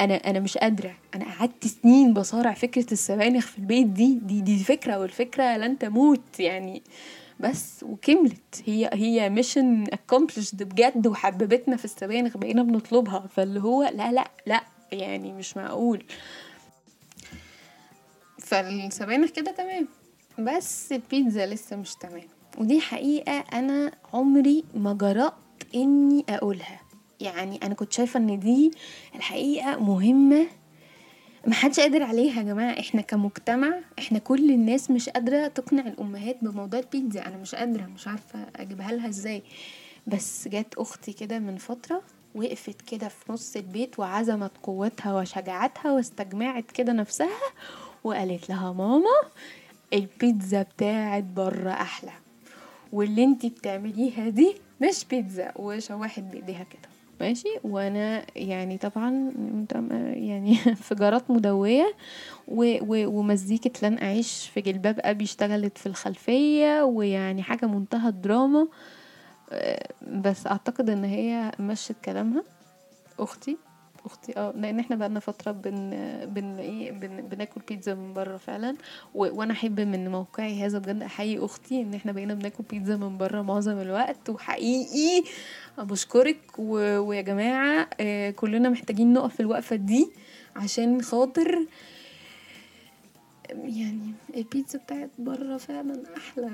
أنا 0.00 0.14
أنا 0.14 0.40
مش 0.40 0.58
قادرة. 0.58 0.94
أنا 1.14 1.24
قعدت 1.24 1.66
سنين 1.66 2.14
بصارع 2.14 2.52
فكرة 2.54 2.92
السبانخ 2.92 3.46
في 3.46 3.58
البيت 3.58 3.86
دي 3.86 4.14
دي 4.22 4.40
دي 4.40 4.58
فكرة 4.64 4.98
والفكرة 4.98 5.56
لن 5.56 5.78
تموت 5.78 6.40
يعني. 6.40 6.82
بس 7.40 7.82
وكملت. 7.82 8.62
هي 8.64 8.90
هي 8.92 9.30
mission 9.30 9.86
accomplished 9.86 10.54
بجد 10.54 11.06
وحببتنا 11.06 11.76
في 11.76 11.84
السبانخ 11.84 12.36
بقينا 12.36 12.62
بنطلبها. 12.62 13.26
فاللي 13.36 13.60
هو 13.60 13.82
لا 13.82 14.12
لا 14.12 14.30
لا 14.46 14.64
يعني 14.92 15.32
مش 15.32 15.56
معقول. 15.56 16.04
فالسبانخ 18.38 19.30
كده 19.30 19.50
تمام. 19.50 19.88
بس 20.38 20.92
البيتزا 20.92 21.46
لسه 21.46 21.76
مش 21.76 21.94
تمام. 21.94 22.28
ودي 22.58 22.80
حقيقة 22.80 23.44
أنا 23.52 23.92
عمري 24.12 24.64
ما 24.74 24.92
جرأت 24.92 25.34
إني 25.74 26.24
أقولها. 26.28 26.80
يعني 27.20 27.60
أنا 27.62 27.74
كنت 27.74 27.92
شايفة 27.92 28.20
إن 28.20 28.38
دي 28.40 28.70
الحقيقة 29.14 29.76
مهمة 29.76 30.46
محدش 31.46 31.80
قادر 31.80 32.02
عليها 32.02 32.38
يا 32.38 32.42
جماعة. 32.42 32.80
إحنا 32.80 33.00
كمجتمع 33.00 33.74
إحنا 33.98 34.18
كل 34.18 34.50
الناس 34.50 34.90
مش 34.90 35.08
قادرة 35.08 35.46
تقنع 35.46 35.86
الأمهات 35.86 36.36
بموضوع 36.44 36.80
البيتزا. 36.80 37.26
أنا 37.26 37.36
مش 37.36 37.54
قادرة 37.54 37.82
مش 37.82 38.08
عارفة 38.08 38.46
أجيبها 38.56 38.92
لها 38.92 39.08
إزاي. 39.08 39.42
بس 40.06 40.48
جت 40.48 40.74
أختي 40.78 41.12
كده 41.12 41.38
من 41.38 41.56
فترة 41.56 42.02
وقفت 42.34 42.82
كده 42.82 43.08
في 43.08 43.32
نص 43.32 43.56
البيت 43.56 43.98
وعزمت 43.98 44.50
قوتها 44.62 45.14
وشجاعتها 45.14 45.92
واستجمعت 45.92 46.70
كده 46.70 46.92
نفسها 46.92 47.38
وقالت 48.04 48.48
لها 48.48 48.72
ماما 48.72 49.20
البيتزا 49.92 50.62
بتاعت 50.62 51.24
بره 51.24 51.70
أحلى. 51.70 52.12
واللي 52.92 53.24
أنتي 53.24 53.48
بتعمليها 53.48 54.28
دي 54.28 54.54
مش 54.82 55.04
بيتزا 55.10 55.52
وشوحت 55.56 56.20
بإيديها 56.20 56.64
كده. 56.64 56.93
ماشي؟ 57.20 57.48
وأنا 57.64 58.26
يعني 58.36 58.78
طبعا 58.78 59.32
يعني 60.14 60.58
انفجارات 60.66 61.30
مدوية 61.30 61.94
و 62.48 62.76
و 62.80 63.18
ومزيكة 63.18 63.88
لن 63.88 63.98
أعيش 63.98 64.50
في 64.54 64.60
جلباب 64.60 65.00
أبي 65.02 65.24
اشتغلت 65.24 65.78
في 65.78 65.86
الخلفية 65.86 66.82
ويعني 66.82 67.42
حاجة 67.42 67.66
منتهى 67.66 68.08
الدراما. 68.08 68.68
آه، 69.50 69.88
بس 70.02 70.46
أعتقد 70.46 70.90
إن 70.90 71.04
هي 71.04 71.52
مشت 71.60 71.96
كلامها. 72.04 72.42
أختي؟ 73.18 73.56
أختي 74.04 74.32
آه 74.36 74.52
لأن 74.56 74.78
إحنا 74.80 74.96
بقالنا 74.96 75.20
فترة 75.20 75.52
بن 75.52 75.90
بن 76.26 76.56
إيه 76.58 76.92
بن 76.92 77.16
بناكل 77.28 77.60
بيتزا 77.68 77.94
من 77.94 78.14
بره 78.14 78.36
فعلا. 78.36 78.76
و... 79.14 79.38
وأنا 79.38 79.52
أحب 79.52 79.80
من 79.80 80.08
موقعي 80.08 80.66
هذا 80.66 80.78
بجد 80.78 81.02
أحيي 81.02 81.44
أختي 81.44 81.82
إن 81.82 81.94
إحنا 81.94 82.12
بقينا 82.12 82.34
بناكل 82.34 82.64
بيتزا 82.70 82.96
من 82.96 83.18
بره 83.18 83.42
معظم 83.42 83.80
الوقت. 83.80 84.30
وحقيقي 84.30 85.24
بشكرك 85.78 86.58
و... 86.58 86.98
ويا 86.98 87.20
جماعة 87.20 87.88
آه 88.00 88.30
كلنا 88.30 88.68
محتاجين 88.68 89.12
نقف 89.12 89.40
الوقفة 89.40 89.76
دي 89.76 90.10
عشان 90.56 91.02
خاطر 91.02 91.66
يعني 93.50 94.12
البيتزا 94.36 94.78
بتاعت 94.78 95.10
بره 95.18 95.56
فعلا 95.56 96.02
أحلى. 96.16 96.50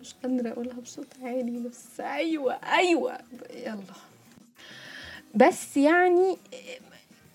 مش 0.00 0.14
قادرة 0.22 0.48
أقولها 0.50 0.80
بصوت 0.80 1.06
عالي 1.22 1.68
بس 1.68 2.00
أيوه 2.00 2.52
أيوه. 2.52 3.18
يلا. 3.54 3.76
بس 5.34 5.76
يعني 5.76 6.36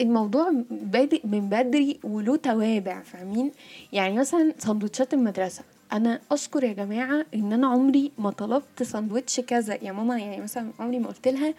الموضوع 0.01 0.51
بادئ 0.72 1.27
من 1.27 1.50
بدري 1.50 2.00
وله 2.03 2.36
توابع 2.36 3.01
فاهمين؟ 3.01 3.51
يعني 3.94 4.18
مثلا 4.18 4.53
سندوتشات 4.58 5.13
المدرسة 5.13 5.63
أنا 5.94 6.22
أشكر 6.32 6.63
يا 6.63 6.74
جماعة 6.74 7.25
إن 7.36 7.53
أنا 7.53 7.68
عمري 7.68 8.12
ما 8.18 8.32
طلبت 8.32 8.84
سندوتش 8.84 9.39
كذا. 9.39 9.84
يا 9.84 9.91
ماما 9.91 10.20
يعني 10.20 10.41
مثلا 10.41 10.72
عمري 10.79 11.00
ما 11.00 11.08
قلت 11.08 11.27
لها 11.27 11.53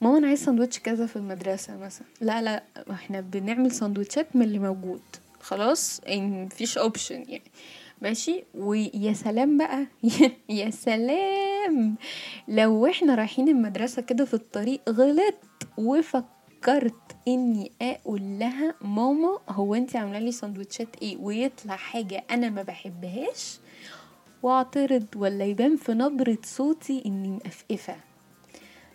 ماما 0.00 0.18
أنا 0.18 0.26
عايز 0.26 0.44
سندوتش 0.44 0.78
كذا 0.78 1.06
في 1.06 1.16
المدرسة 1.16 1.76
مثلا. 1.76 2.06
لا 2.20 2.42
لا 2.42 2.62
إحنا 2.90 3.20
بنعمل 3.20 3.72
سندوتشات 3.72 4.36
من 4.36 4.42
اللي 4.42 4.58
موجود. 4.58 5.00
خلاص؟ 5.40 6.00
مفيش 6.08 6.78
اوبشن 6.78 7.24
يعني. 7.28 7.50
ماشي؟ 8.02 8.44
ويا 8.54 9.12
سلام 9.12 9.58
بقى. 9.58 9.86
يا 10.48 10.70
سلام! 10.70 11.94
لو 12.48 12.86
إحنا 12.86 13.14
رايحين 13.14 13.48
المدرسة 13.48 14.02
كده 14.02 14.24
في 14.24 14.34
الطريق 14.34 14.80
غلط 14.88 15.34
وفكرت 15.78 16.35
إني 17.28 17.72
أقول 17.82 18.38
لها 18.38 18.74
ماما 18.80 19.38
هو 19.48 19.74
انت 19.74 19.96
عاملة 19.96 20.18
لي 20.18 20.32
سندوتشات 20.32 20.88
إيه؟ 21.02 21.16
ويطلع 21.16 21.76
حاجة 21.76 22.24
أنا 22.30 22.50
ما 22.50 22.62
بحبهاش 22.62 23.58
وأعترض 24.42 25.06
ولا 25.16 25.44
يبان 25.44 25.76
في 25.76 25.92
نبرة 25.92 26.38
صوتي 26.44 27.02
إني 27.06 27.28
مقفقفة. 27.28 27.96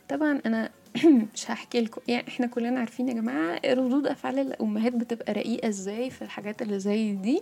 طبعا 0.10 0.42
أنا 0.46 0.70
مش 1.34 1.52
هحكي 1.52 1.82
لكم 1.82 2.02
يعني 2.08 2.28
إحنا 2.28 2.48
كلنا 2.48 2.80
عارفين 2.80 3.10
يا 3.10 3.14
جماعة 3.14 3.62
ردود 3.66 4.08
أفعال 4.08 4.40
الأمهات 4.40 4.94
بتبقى 4.94 5.34
رقيقة 5.34 5.70
إزاي 5.70 6.10
في 6.10 6.22
الحاجات 6.22 6.62
اللي 6.62 6.80
زي 6.80 7.14
دي. 7.14 7.42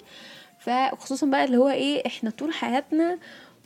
فخصوصا 0.60 1.28
بقى 1.28 1.44
اللي 1.44 1.58
هو 1.58 1.70
إيه 1.70 2.08
إحنا 2.08 2.30
طول 2.30 2.54
حياتنا 2.54 3.18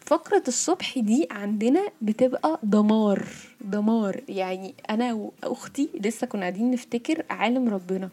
فقرة 0.05 0.43
الصبح 0.47 0.99
دي 0.99 1.27
عندنا 1.31 1.87
بتبقى 2.01 2.59
دمار 2.63 3.25
دمار. 3.61 4.21
يعني 4.29 4.75
أنا 4.89 5.13
وأختي 5.43 5.89
لسه 5.93 6.27
كنا 6.27 6.41
قاعدين 6.41 6.71
نفتكر 6.71 7.25
عالم 7.29 7.69
ربنا. 7.69 8.09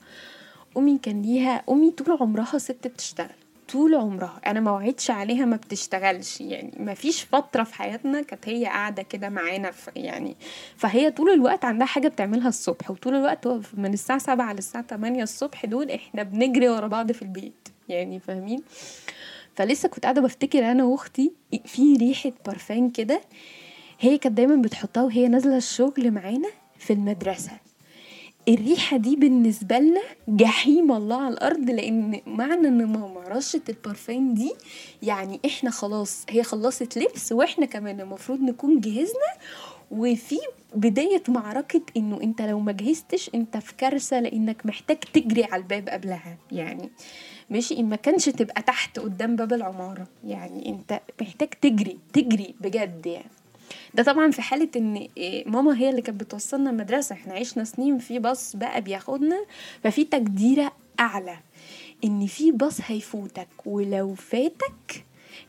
أمي 0.76 0.98
كان 0.98 1.22
ليها 1.22 1.62
أمي 1.70 1.90
طول 1.90 2.18
عمرها 2.20 2.58
ست 2.58 2.86
بتشتغل 2.86 3.28
طول 3.72 3.94
عمرها. 3.94 4.40
أنا 4.46 4.60
ما 4.60 4.70
عليها 5.10 5.44
ما 5.44 5.56
بتشتغلش. 5.56 6.40
يعني 6.40 6.72
ما 6.78 6.94
فيش 6.94 7.22
فترة 7.22 7.62
في 7.62 7.74
حياتنا 7.74 8.22
كانت 8.22 8.48
هي 8.48 8.64
قاعدة 8.64 9.02
كده 9.02 9.28
معانا 9.28 9.70
يعني 9.96 10.36
فهي 10.76 11.10
طول 11.10 11.30
الوقت 11.30 11.64
عندها 11.64 11.86
حاجة 11.86 12.08
بتعملها 12.08 12.48
الصبح 12.48 12.90
وطول 12.90 13.14
الوقت 13.14 13.46
من 13.74 13.92
الساعة 13.92 14.18
7 14.18 14.52
للساعة 14.52 14.84
8 14.86 15.22
الصبح 15.22 15.66
دول 15.66 15.90
إحنا 15.90 16.22
بنجري 16.22 16.68
ورا 16.68 16.86
بعض 16.86 17.12
في 17.12 17.22
البيت. 17.22 17.68
يعني 17.88 18.20
فاهمين؟ 18.20 18.62
فلسه 19.60 19.88
كنت 19.88 20.02
قاعدة 20.04 20.20
بفتكر 20.20 20.70
أنا 20.70 20.84
وأختي 20.84 21.32
في 21.64 21.96
ريحة 21.96 22.32
برفان 22.46 22.90
كده 22.90 23.20
هي 24.00 24.18
كانت 24.18 24.36
دايما 24.36 24.56
بتحطها 24.62 25.02
وهي 25.02 25.28
نازلة 25.28 25.56
الشغل 25.56 26.10
معانا 26.10 26.48
في 26.78 26.92
المدرسة. 26.92 27.50
الريحة 28.48 28.96
دي 28.96 29.16
بالنسبة 29.16 29.78
لنا 29.78 30.00
جحيم 30.28 30.92
الله 30.92 31.16
على 31.16 31.34
الأرض 31.34 31.70
لأن 31.70 32.20
معنى 32.26 32.68
إن 32.68 32.86
ماما 32.86 33.20
رشت 33.28 33.70
البارفان 33.70 34.34
دي 34.34 34.52
يعني 35.02 35.40
إحنا 35.46 35.70
خلاص 35.70 36.24
هي 36.28 36.42
خلصت 36.42 36.98
لبس 36.98 37.32
وإحنا 37.32 37.66
كمان 37.66 38.00
المفروض 38.00 38.40
نكون 38.40 38.80
جهزنا. 38.80 39.30
وفي 39.90 40.38
بداية 40.74 41.22
معركة 41.28 41.82
إنه 41.96 42.20
أنت 42.22 42.42
لو 42.42 42.60
ما 42.60 42.72
جهزتش 42.72 43.30
أنت 43.34 43.56
في 43.56 43.74
كارثة 43.74 44.20
لأنك 44.20 44.66
محتاج 44.66 44.96
تجري 44.96 45.44
على 45.44 45.62
الباب 45.62 45.88
قبلها 45.88 46.36
يعني. 46.52 46.90
ماشي؟ 47.50 47.82
ما 47.82 47.96
كانش 47.96 48.28
تبقى 48.28 48.62
تحت 48.62 48.98
قدام 48.98 49.36
باب 49.36 49.52
العمارة. 49.52 50.06
يعني 50.24 50.68
أنت 50.68 51.00
محتاج 51.20 51.48
تجري 51.48 51.98
تجري 52.12 52.54
بجد 52.60 53.06
يعني. 53.06 53.30
ده 53.94 54.02
طبعا 54.02 54.30
في 54.30 54.42
حالة 54.42 54.68
إن 54.76 55.08
إيه، 55.16 55.48
ماما 55.48 55.78
هي 55.78 55.90
اللي 55.90 56.02
كانت 56.02 56.20
بتوصلنا 56.20 56.70
المدرسة. 56.70 57.12
إحنا 57.14 57.34
عشنا 57.34 57.64
سنين 57.64 57.98
في 57.98 58.18
باص 58.18 58.56
بقى 58.56 58.80
بياخدنا 58.80 59.44
ففي 59.84 60.04
تقديرة 60.04 60.72
أعلى. 61.00 61.36
إن 62.04 62.26
في 62.26 62.52
باص 62.52 62.78
هيفوتك 62.86 63.48
ولو 63.66 64.14
فاتك 64.14 65.04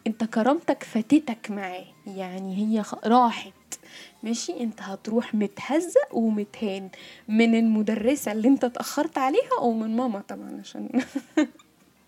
أنت 0.08 0.24
كرامتك 0.24 0.84
فاتتك 0.84 1.52
معاه. 1.52 1.86
يعني 2.08 2.58
هي 2.58 2.84
راحت. 3.04 3.52
ماشي؟ 4.24 4.60
أنت 4.60 4.82
هتروح 4.82 5.36
متهزق 5.36 6.16
ومتهان 6.16 6.90
من 7.28 7.56
المدرسة 7.56 8.32
اللي 8.32 8.48
أنت 8.48 8.64
اتأخرت 8.64 9.18
عليها 9.18 9.50
أو 9.60 9.72
من 9.74 9.96
ماما 9.96 10.20
طبعا 10.28 10.60
عشان 10.60 10.90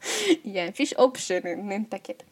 يعني 0.45 0.69
مفيش 0.69 0.93
اوبشن 0.93 1.48
إن 1.48 1.72
أنت 1.72 1.95
كده. 1.95 2.25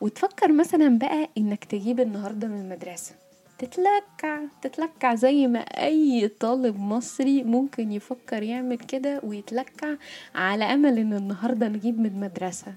وتفكر 0.00 0.52
مثلا 0.52 0.98
بقى 0.98 1.28
إنك 1.38 1.64
تجيب 1.64 2.00
النهارده 2.00 2.48
من 2.48 2.60
المدرسة. 2.60 3.14
تتلكع 3.58 4.40
تتلكع 4.62 5.14
زي 5.14 5.46
ما 5.46 5.58
أي 5.60 6.28
طالب 6.28 6.80
مصري 6.80 7.42
ممكن 7.42 7.92
يفكر 7.92 8.42
يعمل 8.42 8.76
كده 8.78 9.20
ويتلكع 9.24 9.94
على 10.34 10.64
أمل 10.64 10.98
إن 10.98 11.12
النهارده 11.12 11.68
نجيب 11.68 12.00
من 12.00 12.06
المدرسة. 12.06 12.74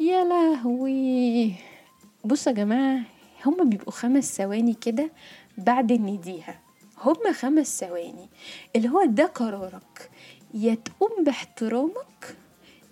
يا 0.00 0.24
لهوي. 0.24 1.52
بصوا 2.24 2.52
يا 2.52 2.56
جماعة 2.56 3.00
هما 3.46 3.64
بيبقوا 3.64 3.92
خمس 3.92 4.36
ثواني 4.36 4.74
كده 4.74 5.10
بعد 5.58 5.92
النديها 5.92 6.60
هما 6.98 7.32
خمس 7.32 7.80
ثواني. 7.80 8.28
اللي 8.76 8.88
هو 8.88 9.04
ده 9.04 9.24
قرارك. 9.26 10.10
يا 10.54 10.74
تقوم 10.74 11.24
باحترامك 11.24 12.36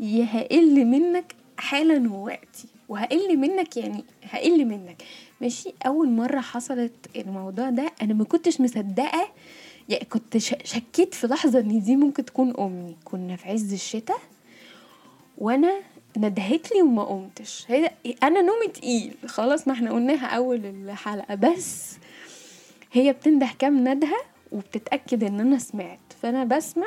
يا 0.00 0.24
هقل 0.24 0.84
منك 0.84 1.34
حالا 1.58 2.10
ووقتي 2.12 2.68
وهقل 2.88 3.36
منك 3.36 3.76
يعني 3.76 4.04
هقل 4.22 4.64
منك. 4.64 5.02
ماشي؟ 5.40 5.74
أول 5.86 6.08
مرة 6.10 6.40
حصلت 6.40 6.92
الموضوع 7.16 7.70
ده 7.70 7.92
أنا 8.02 8.14
ما 8.14 8.24
كنتش 8.24 8.60
مصدقة 8.60 9.28
يعني 9.88 10.04
كنت 10.04 10.36
شكيت 10.64 11.14
في 11.14 11.26
لحظة 11.26 11.58
إن 11.60 11.80
دي 11.80 11.96
ممكن 11.96 12.24
تكون 12.24 12.54
أمي. 12.58 12.96
كنا 13.04 13.36
في 13.36 13.48
عز 13.48 13.72
الشتاء 13.72 14.18
وأنا 15.38 15.72
ندهت 16.16 16.72
لي 16.74 16.82
وما 16.82 17.04
قمتش. 17.04 17.64
هي 17.68 17.90
أنا 18.22 18.40
نومي 18.42 18.66
تقيل. 18.74 19.14
خلاص 19.26 19.68
ما 19.68 19.74
إحنا 19.74 19.92
قلناها 19.92 20.26
أول 20.26 20.66
الحلقة. 20.66 21.34
بس 21.34 21.92
هي 22.92 23.12
بتنده 23.12 23.48
كام 23.58 23.88
ندهة 23.88 24.20
وبتتأكد 24.52 25.24
إن 25.24 25.40
أنا 25.40 25.58
سمعت. 25.58 25.98
فأنا 26.22 26.44
بسمع 26.44 26.86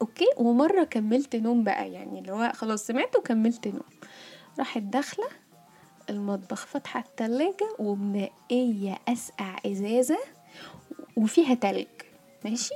أوكي؟ 0.00 0.26
ومرة 0.36 0.84
كملت 0.84 1.36
نوم 1.36 1.64
بقى 1.64 1.92
يعني 1.92 2.18
اللي 2.18 2.32
هو 2.32 2.52
خلاص 2.54 2.86
سمعت 2.86 3.16
وكملت 3.16 3.68
نوم. 3.68 3.80
راحت 4.58 4.82
داخلة 4.82 5.26
المطبخ 6.10 6.66
فاتحه 6.66 7.00
التلاجة 7.00 7.76
ومنقيه 7.78 8.98
أسقع 9.08 9.56
إزازة 9.66 10.18
وفيها 11.16 11.54
تلج 11.54 11.86
ماشي؟ 12.44 12.74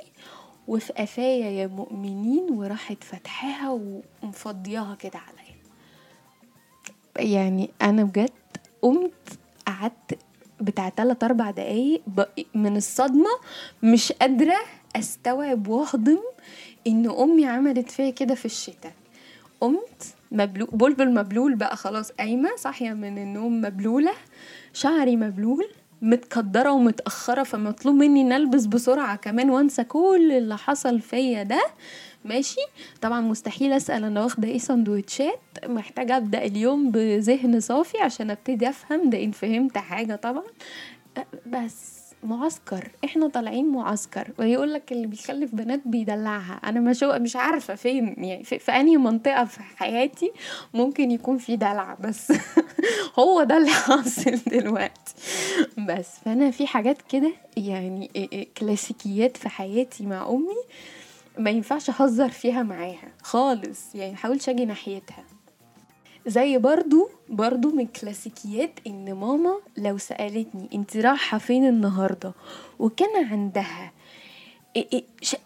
وفي 0.68 0.92
قفايا 0.92 1.50
يا 1.50 1.66
مؤمنين 1.66 2.46
وراحت 2.50 3.04
فاتحاها 3.04 3.70
ومفضياها 4.22 4.94
كده 4.94 5.18
عليا. 5.18 5.58
يعني 7.30 7.70
أنا 7.82 8.04
بجد 8.04 8.30
قمت 8.82 9.38
قعدت 9.66 10.18
بتاع 10.60 10.88
تلات 10.88 11.24
أربع 11.24 11.50
دقايق 11.50 12.02
من 12.54 12.76
الصدمة 12.76 13.30
مش 13.82 14.12
قادرة 14.12 14.56
أستوعب 14.98 15.68
واهضم 15.68 16.18
إن 16.86 17.10
أمي 17.10 17.46
عملت 17.46 17.90
فيا 17.90 18.10
كده 18.10 18.34
في 18.34 18.44
الشتاء. 18.44 18.92
قمت 19.60 20.14
مبلول 20.32 20.68
بلبل 20.72 21.14
مبلول 21.14 21.54
بقى 21.54 21.76
خلاص 21.76 22.10
قايمة 22.12 22.50
صاحية 22.56 22.90
من 22.92 23.18
النوم 23.18 23.60
مبلولة 23.60 24.12
شعري 24.72 25.16
مبلول 25.16 25.64
متكدرة 26.02 26.70
ومتأخرة 26.72 27.42
فمطلوب 27.42 27.94
مني 27.94 28.24
نلبس 28.24 28.66
بسرعة 28.66 29.16
كمان 29.16 29.50
وأنسى 29.50 29.84
كل 29.84 30.32
اللي 30.32 30.56
حصل 30.58 31.00
فيا 31.00 31.42
ده. 31.42 31.62
ماشي؟ 32.24 32.60
طبعا 33.02 33.20
مستحيل 33.20 33.72
أسأل 33.72 34.04
أنا 34.04 34.22
واخدة 34.24 34.48
إيه 34.48 34.58
سندوتشات 34.58 35.40
محتاجة 35.66 36.16
أبدأ 36.16 36.44
اليوم 36.44 36.90
بذهن 36.90 37.60
صافي 37.60 37.98
عشان 37.98 38.30
أبتدي 38.30 38.68
أفهم 38.68 39.10
ده 39.10 39.22
إن 39.24 39.30
فهمت 39.30 39.78
حاجة 39.78 40.16
طبعا. 40.16 40.44
بس. 41.46 41.97
معسكر 42.22 42.90
إحنا 43.04 43.28
طالعين 43.28 43.72
معسكر. 43.72 44.28
ويقول 44.38 44.72
لك 44.74 44.92
اللي 44.92 45.06
بيخلف 45.06 45.54
بنات 45.54 45.80
بيدلعها. 45.84 46.60
أنا 46.64 46.80
مش 46.80 47.02
مش 47.02 47.36
عارفة 47.36 47.74
فين 47.74 48.14
يعني 48.18 48.44
في, 48.44 48.58
في 48.58 48.72
أنهي 48.72 48.96
منطقة 48.96 49.44
في 49.44 49.60
حياتي 49.62 50.32
ممكن 50.74 51.10
يكون 51.10 51.38
في 51.38 51.56
دلع 51.56 51.96
بس 52.00 52.32
هو 53.18 53.42
ده 53.42 53.56
اللي 53.56 53.70
حاصل 53.70 54.38
دلوقتي. 54.46 55.14
بس 55.78 56.08
فأنا 56.24 56.50
في 56.50 56.66
حاجات 56.66 57.02
كده 57.02 57.32
يعني 57.56 58.10
كلاسيكيات 58.58 59.36
في 59.36 59.48
حياتي 59.48 60.06
مع 60.06 60.28
أمي 60.28 60.56
ما 61.38 61.50
ينفعش 61.50 61.90
أهزر 61.90 62.28
فيها 62.28 62.62
معاها 62.62 63.08
خالص. 63.22 63.94
يعني 63.94 64.16
حاولش 64.16 64.48
أجي 64.48 64.64
ناحيتها. 64.64 65.24
زي 66.28 66.58
برضو 66.58 67.10
برضو 67.28 67.70
من 67.70 67.86
كلاسيكيات 67.86 68.70
إن 68.86 69.14
ماما 69.14 69.54
لو 69.78 69.98
سألتني 69.98 70.68
أنت 70.74 70.96
رايحة 70.96 71.38
فين 71.38 71.68
النهاردة؟ 71.68 72.32
وكان 72.78 73.24
عندها 73.24 73.92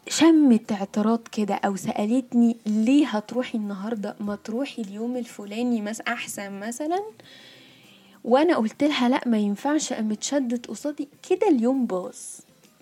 شمت 0.09 0.73
اعتراض 0.73 1.21
كده 1.33 1.55
أو 1.55 1.77
سألتني 1.77 2.57
ليه 2.67 3.07
هتروحي 3.07 3.59
النهاردة؟ 3.59 4.17
ما 4.21 4.37
تروحي 4.45 4.83
اليوم 4.83 5.17
الفلاني 5.17 5.83
مثلا 5.83 6.07
أحسن 6.13 6.61
مثلا؟ 6.61 7.03
وأنا 8.25 8.57
قلت 8.57 8.85
لها 8.85 9.09
لأ 9.09 9.21
ما 9.27 9.39
ينفعش 9.39 9.93
قامت 9.93 10.23
شدت 10.23 10.67
قصادي. 10.67 11.09
كده 11.31 11.49
اليوم 11.49 11.87
باظ. 11.87 12.17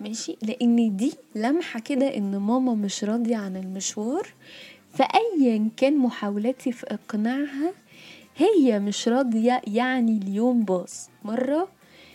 ماشي؟ 0.01 0.37
لأن 0.43 0.97
دي 0.97 1.13
لمحة 1.35 1.81
كده 1.81 2.17
إن 2.17 2.37
ماما 2.37 2.75
مش 2.75 3.05
راضية 3.05 3.37
عن 3.37 3.57
المشوار. 3.57 4.29
فايا 4.95 5.69
كان 5.77 5.97
محاولاتي 5.97 6.73
في 6.73 6.87
إقناعها 6.87 7.73
هي 8.41 8.79
مش 8.79 9.09
راضية 9.09 9.61
يعني 9.67 10.19
اليوم 10.19 10.65
باظ. 10.65 10.93
مرة 11.25 11.69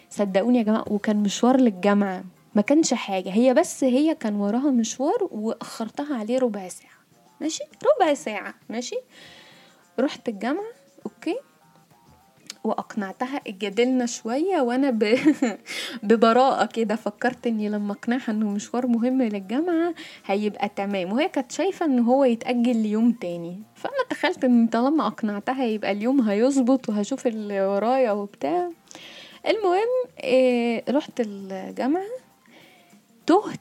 صدقوني 0.10 0.58
يا 0.58 0.64
جماعة 0.64 0.86
وكان 0.92 1.18
مشوار 1.24 1.60
للجامعة. 1.60 2.24
ما 2.56 2.62
كانش 2.62 2.94
حاجة 2.94 3.30
هي 3.30 3.54
بس 3.54 3.84
هي 3.84 4.16
كان 4.16 4.36
وراها 4.36 4.72
مشوار 4.72 5.28
وأخرتها 5.32 6.16
عليه 6.16 6.40
ربع 6.40 6.68
ساعة. 6.68 6.96
ماشي؟ 7.42 7.64
ربع 7.86 8.14
ساعة 8.14 8.54
ماشي؟ 8.70 8.96
رحت 10.00 10.30
الجامعة 10.30 10.72
أوكي؟ 11.06 11.36
وأقنعتها 12.64 13.38
اتجادلنا 13.48 14.06
شوية 14.06 14.62
وأنا 14.62 14.90
ب... 14.90 15.18
ببراءة 16.04 16.66
كده 16.66 16.96
فكرت 16.96 17.48
إني 17.48 17.70
لما 17.70 17.94
أقنعها 17.94 18.30
إنه 18.32 18.50
مشوار 18.50 18.88
مهم 18.88 19.22
للجامعة 19.22 19.94
هيبقى 20.26 20.70
تمام. 20.70 21.14
وهي 21.14 21.30
كانت 21.30 21.52
شايفة 21.52 21.86
إن 21.86 22.00
هو 22.00 22.24
يتأجل 22.24 22.78
ليوم 22.78 23.12
تاني. 23.12 23.64
فأنا 23.86 24.04
تخيلت 24.10 24.44
إن 24.44 24.68
طالما 24.68 25.08
أقنعتها 25.08 25.64
يبقى 25.66 25.92
اليوم 25.92 26.22
هيظبط 26.22 26.90
وهشوف 26.90 27.28
اللي 27.28 27.62
ورايا 27.62 28.12
وبتاع. 28.12 28.70
المهم 29.48 29.88
إيه 30.24 30.84
رحت 30.90 31.12
الجامعة 31.20 32.04
تهت 33.28 33.60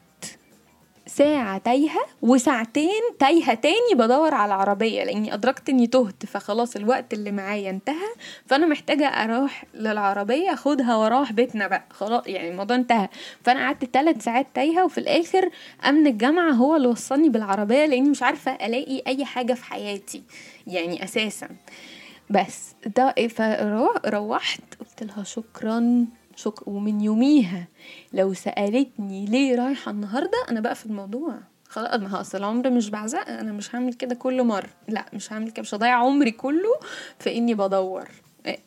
ساعة 1.17 1.57
تايهة 1.57 2.05
وساعتين 2.21 3.01
تايهة 3.19 3.53
تاني 3.53 3.93
بدور 3.95 4.33
على 4.33 4.45
العربية 4.55 5.03
لأني 5.03 5.33
أدركت 5.33 5.69
إني 5.69 5.87
تهت 5.87 6.25
فخلاص 6.25 6.75
الوقت 6.75 7.13
اللي 7.13 7.31
معايا 7.31 7.69
انتهى 7.69 8.13
فأنا 8.45 8.65
محتاجة 8.67 9.05
أروح 9.07 9.65
للعربية 9.73 10.53
أخدها 10.53 10.95
وأروح 10.95 11.31
بيتنا 11.31 11.67
بقى 11.67 11.83
خلاص 11.91 12.23
يعني 12.27 12.49
الموضوع 12.49 12.75
انتهى. 12.77 13.09
فأنا 13.43 13.59
قعدت 13.65 13.85
ثلاث 13.93 14.23
ساعات 14.23 14.47
تايهة 14.53 14.85
وفي 14.85 14.97
الآخر 14.97 15.49
أمن 15.89 16.07
الجامعة 16.07 16.51
هو 16.51 16.75
اللي 16.75 16.87
وصلني 16.87 17.29
بالعربية 17.29 17.85
لأني 17.85 18.09
مش 18.09 18.23
عارفة 18.23 18.51
ألاقي 18.51 19.01
أي 19.07 19.25
حاجة 19.25 19.53
في 19.53 19.63
حياتي 19.65 20.23
يعني 20.67 21.03
أساسا. 21.03 21.49
بس 22.29 22.73
ده 22.97 23.15
فروحت 23.27 24.61
قلت 24.79 25.03
لها 25.03 25.23
شكرا. 25.23 26.05
شك 26.35 26.67
ومن 26.67 27.01
يوميها 27.01 27.67
لو 28.13 28.33
سألتني 28.33 29.25
ليه 29.25 29.55
رايحة 29.55 29.91
النهاردة 29.91 30.37
أنا 30.51 30.59
بقى 30.59 30.75
في 30.75 30.85
الموضوع. 30.85 31.39
خلاص 31.69 31.99
ما 32.01 32.21
أصل 32.21 32.37
العمر 32.37 32.69
مش 32.69 32.89
بعزق 32.89 33.29
أنا 33.29 33.51
مش 33.51 33.75
هعمل 33.75 33.93
كده 33.93 34.15
كل 34.15 34.43
مرة. 34.43 34.69
لا 34.87 35.05
مش 35.13 35.33
هعمل 35.33 35.51
كده 35.51 35.61
مش 35.61 35.73
هضيع 35.75 35.95
عمري 35.95 36.31
كله 36.31 36.73
في 37.19 37.37
إني 37.37 37.53
بدور. 37.53 38.09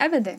أبدا. 0.00 0.38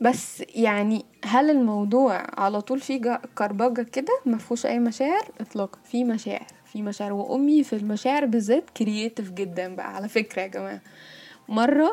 بس 0.00 0.42
يعني 0.54 1.04
هل 1.24 1.50
الموضوع 1.50 2.40
على 2.40 2.60
طول 2.60 2.80
فيه 2.80 3.20
كربجة 3.38 3.82
كده؟ 3.82 4.20
مفهوش 4.26 4.66
أي 4.66 4.78
مشاعر؟ 4.78 5.28
اطلاقا. 5.40 5.78
في 5.84 6.04
مشاعر. 6.04 6.46
في 6.72 6.82
مشاعر. 6.82 7.12
وأمي 7.12 7.64
في 7.64 7.72
المشاعر 7.72 8.26
بالذات 8.26 8.70
كرييتيف 8.70 9.30
جدا 9.30 9.74
بقى 9.76 9.94
على 9.96 10.08
فكرة 10.08 10.42
يا 10.42 10.46
جماعة. 10.46 10.80
مرة. 11.48 11.92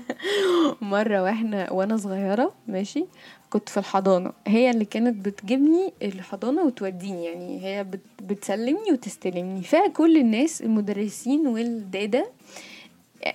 مرة 0.80 1.22
وإحنا 1.22 1.72
وأنا 1.72 1.96
صغيرة 1.96 2.54
ماشي 2.68 3.04
كنت 3.50 3.68
في 3.68 3.76
الحضانة. 3.76 4.32
هي 4.46 4.70
اللي 4.70 4.84
كانت 4.84 5.26
بتجيبني 5.26 5.92
الحضانة 6.02 6.62
وتوديني 6.62 7.24
يعني 7.24 7.64
هي 7.64 7.84
بت 7.84 8.00
بتسلمني 8.22 8.92
وتستلمني. 8.92 9.62
فكل 9.62 10.16
الناس 10.16 10.62
المدرسين 10.62 11.46
والدادة 11.46 12.26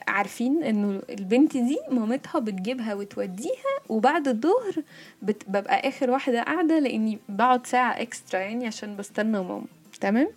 عارفين 0.07 0.63
إنه 0.63 1.01
البنت 1.09 1.57
دي 1.57 1.77
مامتها 1.91 2.39
بتجيبها 2.39 2.93
وتوديها 2.93 3.75
وبعد 3.89 4.27
الظهر. 4.27 4.83
ببقى 5.21 5.87
آخر 5.87 6.11
واحدة 6.11 6.43
قاعدة 6.43 6.79
لإني 6.79 7.19
بقعد 7.29 7.67
ساعة 7.67 8.01
extra 8.01 8.39
يعني 8.39 8.67
عشان 8.67 8.95
بستنى 8.95 9.31
ماما. 9.31 9.61
تمام؟ 10.01 10.27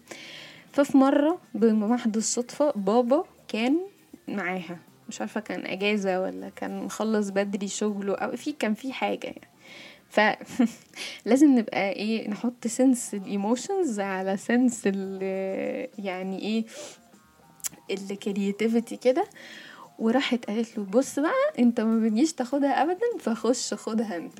ففي 0.72 0.96
مرة 0.96 1.38
بمحض 1.54 2.16
الصدفة 2.16 2.72
بابا 2.76 3.24
كان 3.48 3.78
معاها. 4.36 4.78
مش 5.08 5.20
عارفة 5.20 5.40
كان 5.40 5.66
أجازة 5.66 6.20
ولا 6.22 6.48
كان 6.48 6.82
مخلص 6.84 7.28
بدري 7.28 7.68
شغله 7.68 8.14
أو 8.14 8.36
في 8.36 8.52
كان 8.52 8.74
في 8.74 8.92
حاجة 8.92 9.26
يعني. 9.26 9.48
ف 10.10 10.20
لازم 11.28 11.58
نبقى 11.58 11.92
إيه 11.92 12.28
نحط 12.30 12.66
sense 12.66 13.14
ال 13.14 13.24
emotions 13.24 14.00
على 14.00 14.36
sense 14.36 14.82
ال 14.86 15.22
يعني 15.98 16.38
إيه 16.42 16.64
ال 17.90 18.00
creativity 18.00 18.96
كده. 18.96 19.24
وراحت 19.98 20.44
قالت 20.44 20.78
له 20.78 20.84
بص 20.84 21.18
بقى 21.18 21.32
أنت 21.58 21.80
ما 21.80 22.00
بتجيش 22.06 22.32
تاخدها 22.32 22.82
ابدا 22.82 23.18
فخش 23.20 23.74
خدها 23.74 24.16
أنت. 24.16 24.38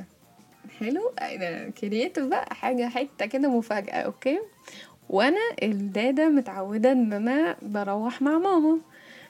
حلو؟ 0.80 1.12
أنا 1.20 1.70
creative 1.70 2.24
بقى 2.24 2.54
حاجة 2.54 2.88
حتة 2.88 3.26
كده 3.26 3.48
مفاجأة 3.48 3.94
okay؟ 4.00 4.38
وأنا 5.08 5.40
الدادة 5.62 6.28
متعودة 6.28 6.92
إن 6.92 7.12
أنا 7.12 7.56
بروح 7.62 8.22
مع 8.22 8.38
ماما. 8.38 8.78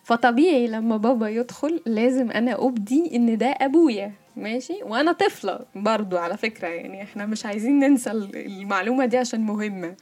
فطبيعي 0.09 0.67
لما 0.67 0.97
بابا 0.97 1.29
يدخل 1.29 1.81
لازم 1.87 2.31
أنا 2.31 2.67
أبدي 2.67 3.17
إن 3.17 3.39
ده 3.39 3.47
أبويا 3.47 4.13
ماشي؟ 4.37 4.83
وأنا 4.83 5.13
طفلة 5.13 5.61
برضو 5.75 6.17
على 6.17 6.37
فكرة 6.37 6.69
يعني 6.69 7.03
إحنا 7.03 7.27
مش 7.27 7.47
عايزين 7.47 7.79
ننسى 7.79 8.11
المعلومة 8.11 9.07
دي 9.07 9.19
عشان 9.19 9.41
مهمة 9.41 9.95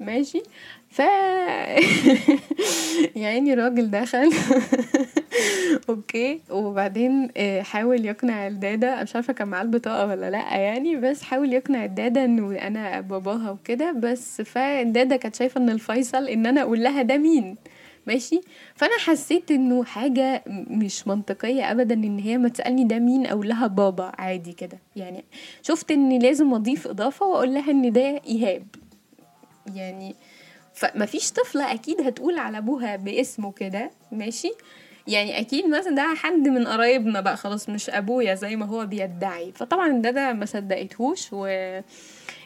ماشي؟ 0.00 0.42
ف 0.90 0.98
يعني 3.24 3.52
الراجل 3.52 3.90
دخل. 3.90 4.32
أوكي. 5.88 6.40
وبعدين 6.50 7.28
آه، 7.36 7.62
حاول 7.62 8.06
يقنع 8.06 8.46
الدادة 8.46 9.02
مش 9.02 9.16
عارفة 9.16 9.32
كان 9.32 9.48
معاه 9.48 9.62
البطاقة 9.62 10.06
ولا 10.06 10.30
لأ 10.30 10.56
يعني 10.56 10.96
بس 10.96 11.22
حاول 11.22 11.52
يقنع 11.52 11.84
الدادة 11.84 12.24
انه 12.24 12.58
أنا 12.58 13.00
باباها 13.00 13.50
وكده 13.50 13.92
بس 13.92 14.42
فالدادة 14.42 15.16
كانت 15.16 15.36
شايفة 15.36 15.60
إن 15.60 15.70
الفيصل 15.70 16.28
إن 16.28 16.46
أنا 16.46 16.62
أقول 16.62 16.82
لها 16.82 17.02
ده 17.02 17.16
مين؟ 17.16 17.56
ماشي؟ 18.06 18.40
فأنا 18.74 18.98
حسيت 18.98 19.50
إنه 19.50 19.84
حاجة 19.84 20.42
مش 20.46 21.06
منطقية 21.08 21.70
ابدا 21.70 21.94
إن 21.94 22.18
هي 22.18 22.38
ما 22.38 22.48
تسألني 22.48 22.84
ده 22.84 22.98
مين 22.98 23.26
أو 23.26 23.42
لها 23.42 23.66
بابا 23.66 24.12
عادي 24.18 24.52
كده. 24.52 24.78
يعني 24.96 25.24
شفت 25.62 25.90
اني 25.90 26.18
لازم 26.18 26.54
أضيف 26.54 26.86
إضافة 26.86 27.26
وأقول 27.26 27.54
لها 27.54 27.70
إن 27.70 27.92
ده 27.92 28.20
إيهاب. 28.26 28.66
يعني 29.74 30.14
فمفيش 30.74 31.32
طفلة 31.32 31.72
أكيد 31.72 32.00
هتقول 32.00 32.38
على 32.38 32.58
أبوها 32.58 32.96
باسمه 32.96 33.52
كده 33.52 33.90
ماشي؟ 34.12 34.50
يعني 35.08 35.40
أكيد 35.40 35.66
مثلا 35.66 35.94
ده 35.94 36.14
حد 36.14 36.48
من 36.48 36.66
قرايبنا 36.66 37.20
بقى 37.20 37.36
خلاص 37.36 37.68
مش 37.68 37.90
أبويا 37.90 38.34
زي 38.34 38.56
ما 38.56 38.66
هو 38.66 38.86
بيدعي. 38.86 39.52
فطبعا 39.52 39.88
ده 39.88 40.10
ده 40.10 40.32
ما 40.32 40.44
صدقتهوش 40.46 41.28
و 41.32 41.46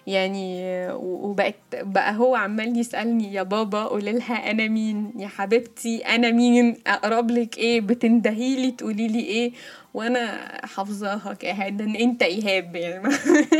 يعني 0.06 0.62
وبقت 1.00 1.54
بقى 1.72 2.16
هو 2.16 2.34
عمال 2.34 2.78
يسألني 2.78 3.34
يا 3.34 3.42
بابا 3.42 3.84
قولي 3.84 4.12
لها 4.12 4.50
أنا 4.50 4.68
مين؟ 4.68 5.12
يا 5.16 5.28
حبيبتي 5.28 5.98
أنا 5.98 6.30
مين؟ 6.30 6.76
أقرب 6.86 7.30
لك 7.30 7.58
إيه؟ 7.58 7.80
بتندهيلي 7.80 8.70
تقولي 8.70 9.08
لي 9.08 9.20
إيه؟ 9.20 9.52
وأنا 9.94 10.50
حافظاها 10.66 11.32
كإيهاب 11.32 11.80
إن 11.80 11.96
أنت 11.96 12.22
إيهاب 12.22 12.76
يعني. 12.76 13.08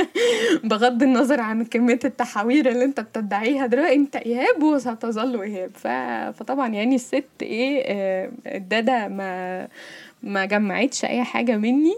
بغض 0.70 1.02
النظر 1.02 1.40
عن 1.40 1.64
كمية 1.64 1.98
التحاوير 2.04 2.68
اللي 2.68 2.84
أنت 2.84 3.00
بتدعيها 3.00 3.66
دلوقتي 3.66 3.94
أنت 3.94 4.16
إيهاب 4.16 4.62
وستظل 4.62 5.42
إيهاب. 5.42 5.70
فطبعا 6.34 6.68
يعني 6.68 6.94
الست 6.94 7.24
إيه 7.42 7.82
آه، 7.86 8.30
الداده 8.46 9.08
ما 9.08 9.68
ما 10.22 10.44
جمعتش 10.44 11.04
أي 11.04 11.24
حاجة 11.24 11.56
مني. 11.56 11.96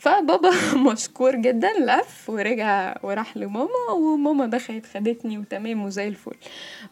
فبابا 0.00 0.50
مشكور 0.92 1.36
جدا 1.36 1.68
لف 1.78 2.30
ورجع 2.30 2.94
وراح 3.02 3.36
لماما 3.36 3.90
وماما 3.90 4.46
دخلت 4.46 4.86
خدتني 4.86 5.38
وتمام 5.38 5.84
وزي 5.84 6.08
الفل. 6.08 6.36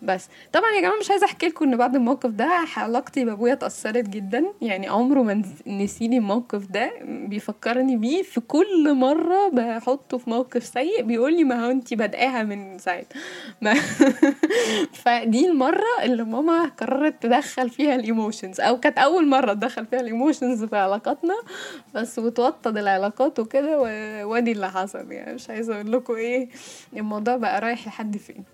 بس 0.03 0.29
طبعا 0.53 0.71
يا 0.71 0.81
جماعة 0.81 0.99
مش 0.99 1.11
عايزة 1.11 1.27
أحكي 1.27 1.47
لكم 1.47 1.65
إن 1.65 1.77
بعد 1.77 1.95
الموقف 1.95 2.31
ده 2.31 2.51
علاقتي 2.77 3.25
بأبويا 3.25 3.53
اتأثرت 3.53 4.09
جدا. 4.09 4.45
يعني 4.63 4.89
عمره 4.89 5.23
ما 5.23 5.43
نسيني 5.67 6.19
الموقف 6.19 6.67
ده. 6.67 6.93
بيفكرني 7.05 7.97
بيه 7.97 8.23
في 8.23 8.41
كل 8.41 8.95
مرة 8.95 9.49
بحطه 9.49 10.19
في 10.19 10.31
موقف 10.31 10.65
سيء 10.65 11.03
بيقول 11.03 11.37
لي 11.37 11.45
ما 11.45 11.67
هو 11.67 11.71
انت 11.71 11.95
بادئاها 11.95 12.43
من 12.43 12.79
ساعتها. 12.79 13.21
فدي 15.05 15.49
المرة 15.49 16.03
اللي 16.03 16.25
ماما 16.25 16.65
قررت 16.65 17.23
تدخل 17.23 17.71
فيها 17.71 17.95
ال 17.95 18.02
emotions 18.02 18.61
أو 18.61 18.81
كانت 18.81 18.99
أول 18.99 19.29
مرة 19.29 19.53
تدخل 19.53 19.87
فيها 19.87 20.01
ال 20.01 20.08
emotions 20.08 20.65
في 20.65 20.77
علاقاتنا 20.77 21.35
بس 21.95 22.19
وتوطد 22.19 22.79
العلاقات 22.99 23.39
وكده 23.39 23.79
وادي 24.27 24.53
اللي 24.53 24.71
حصل 24.71 25.13
يعني. 25.13 25.35
مش 25.35 25.51
عايزة 25.51 25.75
أقول 25.75 25.93
لكم 25.93 26.15
إيه 26.15 26.49
الموضوع 26.97 27.37
بقى 27.37 27.61
رايح 27.61 27.87
لحد 27.87 28.17
فين. 28.17 28.45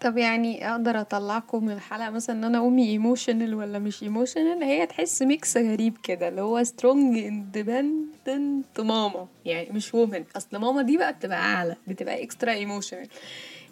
طب 0.00 0.16
يعني 0.18 0.70
أقدر 0.70 1.00
أطلعكم 1.00 1.64
من 1.64 1.72
الحلقة 1.72 2.10
مثلا 2.10 2.36
إن 2.36 2.44
أنا 2.44 2.58
امي 2.58 2.90
emotional 2.90 3.54
ولا 3.54 3.78
مش 3.78 4.02
emotional 4.02 4.62
هي 4.62 4.86
تحس 4.86 5.22
mix 5.22 5.56
غريب 5.56 5.96
كده 6.02 6.28
اللي 6.28 6.40
هو 6.40 6.64
strong 6.64 7.18
independent 7.18 8.80
ماما 8.80 9.26
يعني 9.44 9.68
مش 9.70 9.94
woman 9.94 10.24
أصل 10.36 10.58
ماما 10.58 10.82
دي 10.82 10.96
بقى 10.96 11.12
بتبقى 11.12 11.38
أعلى 11.38 11.76
بتبقى 11.86 12.22
extra 12.22 12.52
emotional 12.52 13.08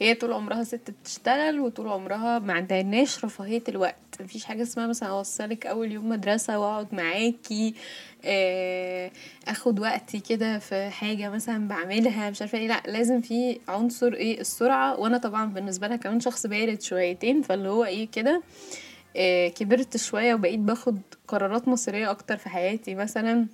هي 0.01 0.15
طول 0.15 0.33
عمرها 0.33 0.65
ست 0.65 0.91
بتشتغل 0.91 1.61
وطول 1.61 1.89
عمرها 1.89 2.39
ما 2.39 2.53
عندهاش 2.53 3.25
رفاهية 3.25 3.63
الوقت. 3.69 3.97
مفيش 4.21 4.45
حاجة 4.45 4.63
اسمها 4.63 4.87
مثلا 4.87 5.09
أوصلك 5.09 5.67
أول 5.67 5.93
يوم 5.93 6.09
مدرسة 6.09 6.59
وأقعد 6.59 6.95
معاكي 6.95 7.75
آه، 8.25 9.11
آخد 9.49 9.81
وقتي 9.81 10.21
كده 10.21 10.59
في 10.59 10.91
حاجة 10.91 11.29
مثلا 11.31 11.69
بعملها 11.69 12.31
مش 12.31 12.41
عارفة 12.43 12.59
إيه. 12.59 12.69
لا 12.69 12.83
لازم 12.87 13.21
في 13.21 13.61
عنصر 13.69 14.13
إيه؟ 14.13 14.41
السرعة. 14.41 15.01
وأنا 15.01 15.19
طبعا 15.19 15.47
بالنسبة 15.47 15.87
لها 15.89 15.97
كمان 15.97 16.21
شخص 16.21 16.47
بارد 16.47 16.83
شويتين 16.83 17.43
فاللي 17.43 17.69
هو 17.69 17.85
إيه 17.85 18.09
كده 18.11 18.43
آه، 19.17 19.49
كبرت 19.49 19.97
شوية 19.97 20.35
وبقيت 20.35 20.61
باخد 20.61 20.99
قرارات 21.29 21.69
مصيرية 21.69 22.11
أكتر 22.11 22.37
في 22.37 22.49
حياتي. 22.49 22.95
مثلا 22.95 23.47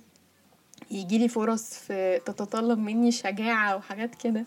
يجيلي 0.91 1.27
فرص 1.27 1.73
في 1.73 2.19
تتطلب 2.25 2.79
مني 2.79 3.11
شجاعة 3.11 3.75
وحاجات 3.75 4.15
كده. 4.15 4.45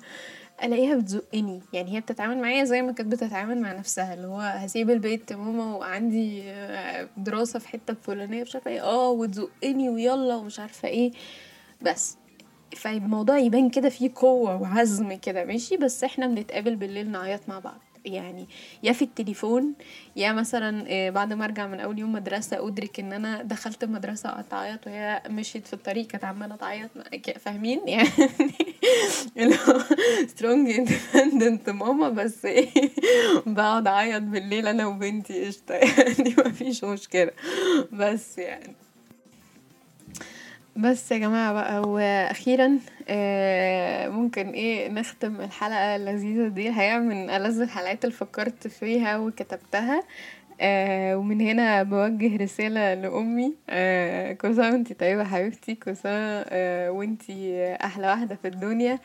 ألاقيها 0.63 0.97
بتزقني. 0.97 1.61
يعني 1.73 1.97
هي 1.97 2.01
بتتعامل 2.01 2.39
معايا 2.39 2.65
زي 2.65 2.83
ما 2.83 2.93
كانت 2.93 3.13
بتتعامل 3.13 3.61
مع 3.61 3.73
نفسها 3.73 4.15
اللي 4.15 4.27
هو 4.27 4.41
هسيب 4.41 4.91
البيت 4.91 5.33
ماما 5.33 5.77
وعندي 5.77 6.43
آه، 6.45 7.09
دراسة 7.17 7.59
في 7.59 7.69
حتة 7.69 7.95
فلانية 7.95 8.43
مش 8.43 8.55
عارفة 8.55 8.71
إيه. 8.71 8.83
آه 8.83 9.11
وتزقني 9.11 9.89
ويلا 9.89 10.35
ومش 10.35 10.61
عارفة 10.61 10.89
إيه. 10.89 11.13
بس 11.83 12.17
فالموضوع 12.77 13.39
يبان 13.39 13.71
كده 13.71 13.89
فيه 13.89 14.11
قوة 14.15 14.63
وعزم 14.63 15.13
كده 15.13 15.45
ماشي؟ 15.45 15.77
بس 15.77 16.05
إحنا 16.05 16.27
بنتقابل 16.27 16.77
بالليل 16.77 17.11
نعيط 17.11 17.49
مع 17.49 17.59
بعض. 17.59 17.81
يعني 18.05 18.49
يا 18.83 18.93
في 18.93 19.03
التليفون 19.03 19.75
يا 20.17 20.33
مثلا 20.33 20.85
آه، 20.89 21.11
بعد 21.11 21.33
ما 21.33 21.45
أرجع 21.45 21.67
من 21.67 21.81
أول 21.81 21.99
يوم 21.99 22.13
مدرسة 22.13 22.69
أدرك 22.69 23.01
إن 23.01 23.13
أنا 23.13 23.43
دخلت 23.43 23.85
المدرسة 23.85 24.45
أعيط 24.53 24.87
وهي 24.87 25.23
مشيت 25.29 25.67
في 25.67 25.73
الطريق 25.73 26.07
كانت 26.07 26.25
عمالة 26.25 26.57
تعيط 26.57 26.91
فاهمين؟ 27.39 27.81
يعني 27.89 28.09
اللي 29.39 29.55
هو 29.69 29.81
strong 30.27 30.71
independent 30.71 31.71
ماما 31.71 32.09
بس 32.09 32.45
إيه 32.45 32.69
بقعد 33.47 33.87
أعيط 33.87 34.23
بالليل 34.23 34.67
أنا 34.67 34.87
وبنتي 34.87 35.47
قشطة. 35.47 35.75
يعني 35.75 36.35
مفيش 36.47 36.85
مشكلة. 36.85 37.31
بس 37.93 38.39
يعني. 38.39 38.75
بس 40.77 41.13
يا 41.13 41.19
جماعة 41.19 41.53
بقى 41.53 41.83
وأخيرا 41.83 42.79
آه، 43.09 44.09
ممكن 44.09 44.49
إيه 44.51 44.89
نختم 44.89 45.41
الحلقة 45.41 45.97
اللذيذة 45.97 46.49
دي. 46.49 46.69
الحقيقة 46.69 46.99
من 46.99 47.31
ألذ 47.31 47.61
الحلقات 47.61 48.05
اللي 48.05 48.17
فكرت 48.17 48.67
فيها 48.69 49.19
وكتبتها. 49.19 50.03
آه 50.61 51.17
ومن 51.17 51.41
هنا 51.41 51.83
بوجه 51.83 52.37
رسالة 52.37 52.95
لأمي. 52.95 53.55
آه 53.71 54.33
كل 54.33 54.55
سنة 54.57 54.85
طيبة 55.01 55.25
حبيبتي. 55.25 55.75
كل 55.75 55.97
سنة 55.97 56.45
آه 56.49 56.91
أحلى 57.85 58.07
واحدة 58.07 58.39
في 58.43 58.49
الدنيا. 58.49 58.99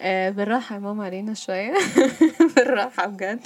آه 0.00 0.30
بالراحة 0.30 0.74
يا 0.74 0.80
ماما 0.80 1.04
علينا 1.04 1.34
شوية. 1.34 1.74
بالراحة 2.56 3.06
بجد. 3.06 3.40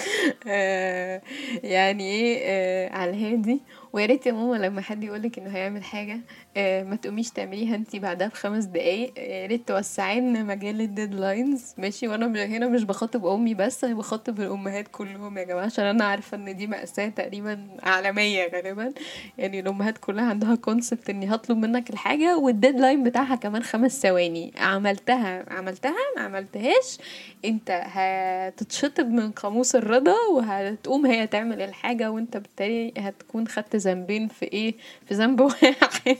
آه 0.49 1.23
يعني 1.63 2.05
إيه؟ 2.11 2.91
على 2.93 3.11
الهادي. 3.11 3.61
ويا 3.97 4.07
ريت 4.07 4.27
يا 4.27 4.33
ماما 4.33 4.57
لما 4.57 4.81
حد 4.81 5.05
يقولك 5.05 5.39
إنه 5.39 5.51
هيعمل 5.51 5.85
حاجة 5.85 6.21
آه 6.57 6.83
ما 6.83 6.97
تقوميش 6.97 7.31
تعمليها 7.31 7.75
انتي 7.75 7.99
بعدها 7.99 8.29
بخمس 8.29 8.65
دقايق. 8.65 9.13
يا 9.19 9.47
ريت 9.47 9.69
توسعي 9.69 10.21
لنا 10.21 10.43
مجال 10.43 10.81
ال 10.81 10.90
deadlines 10.90 11.75
ماشي 11.79 12.09
وأنا 12.09 12.45
هنا 12.45 12.69
مش 12.69 12.85
بخاطب 12.85 13.27
أمي 13.27 13.55
بس 13.55 13.85
أنا 13.85 13.95
بخاطب 13.95 14.41
الأمهات 14.41 14.89
كلهم 14.89 15.39
يا 15.39 15.45
جماعة 15.45 15.65
عشان 15.65 15.85
أنا 15.85 16.05
عارفة 16.05 16.37
إن 16.37 16.57
دي 16.57 16.67
مأساة 16.67 17.09
تقريبا 17.09 17.69
عالمية 17.83 18.51
غالبا. 18.55 18.93
يعني 19.39 19.61
الأمهات 19.61 19.99
كلها 19.99 20.25
عندها 20.25 20.55
كونسبت 20.55 21.11
إني 21.11 21.35
هطلب 21.35 21.59
منك 21.59 21.91
الحاجة 21.91 22.39
والديدلاين 22.39 23.03
بتاعها 23.03 23.35
كمان 23.37 23.63
خمس 23.63 24.03
ثواني. 24.03 24.53
عملتها 24.59 25.53
عملتها 25.53 25.95
ما 26.17 26.23
عملتهاش. 26.23 26.99
أنت 27.45 27.71
هتتشطب 27.85 29.07
من 29.11 29.31
قاموس 29.31 29.77
الرضا 29.77 30.15
وهتقوم 30.33 31.07
هي 31.07 31.27
تعمل 31.27 31.63
الحاجة 31.63 32.11
وأنت 32.11 32.37
بالتالي 32.37 32.93
هتكون 32.99 33.49
خدت 33.49 33.77
ذنبين 33.91 34.29
في 34.29 34.45
إيه؟ 34.45 34.75
في 35.07 35.15
ذنب 35.15 35.41
واحد. 35.47 36.17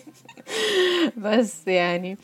بس 1.17 1.69
يعني. 1.69 2.19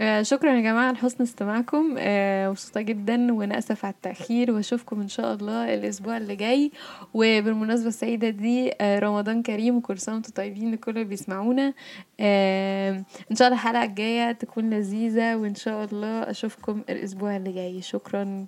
آه، 0.00 0.22
شكرا 0.22 0.52
يا 0.54 0.60
جماعة 0.60 0.92
لحسن 0.92 1.22
استماعكم. 1.22 1.94
آه، 1.98 2.48
مبسوطة 2.50 2.80
جدا 2.80 3.32
وأنا 3.32 3.58
أسف 3.58 3.84
على 3.84 3.94
التأخير. 3.94 4.50
وأشوفكم 4.52 5.00
إن 5.00 5.08
شاء 5.08 5.34
الله 5.34 5.74
الأسبوع 5.74 6.16
اللي 6.16 6.36
جاي. 6.36 6.70
وبالمناسبة 7.14 7.88
السعيدة 7.88 8.28
دي 8.30 8.72
آه، 8.80 8.98
رمضان 8.98 9.42
كريم 9.42 9.76
وكل 9.76 9.98
سنة 9.98 10.14
وأنتم 10.14 10.32
طيبين 10.32 10.72
لكل 10.72 10.90
اللي 10.90 11.04
بيسمعونا. 11.04 11.74
إن 12.20 13.36
شاء 13.36 13.48
الله 13.48 13.58
الحلقة 13.60 13.84
الجاية 13.84 14.32
تكون 14.32 14.70
لذيذة 14.70 15.36
وإن 15.36 15.54
شاء 15.54 15.84
الله 15.84 16.30
أشوفكم 16.30 16.82
الأسبوع 16.90 17.36
اللي 17.36 17.52
جاي. 17.52 17.82
شكرا. 17.82 18.46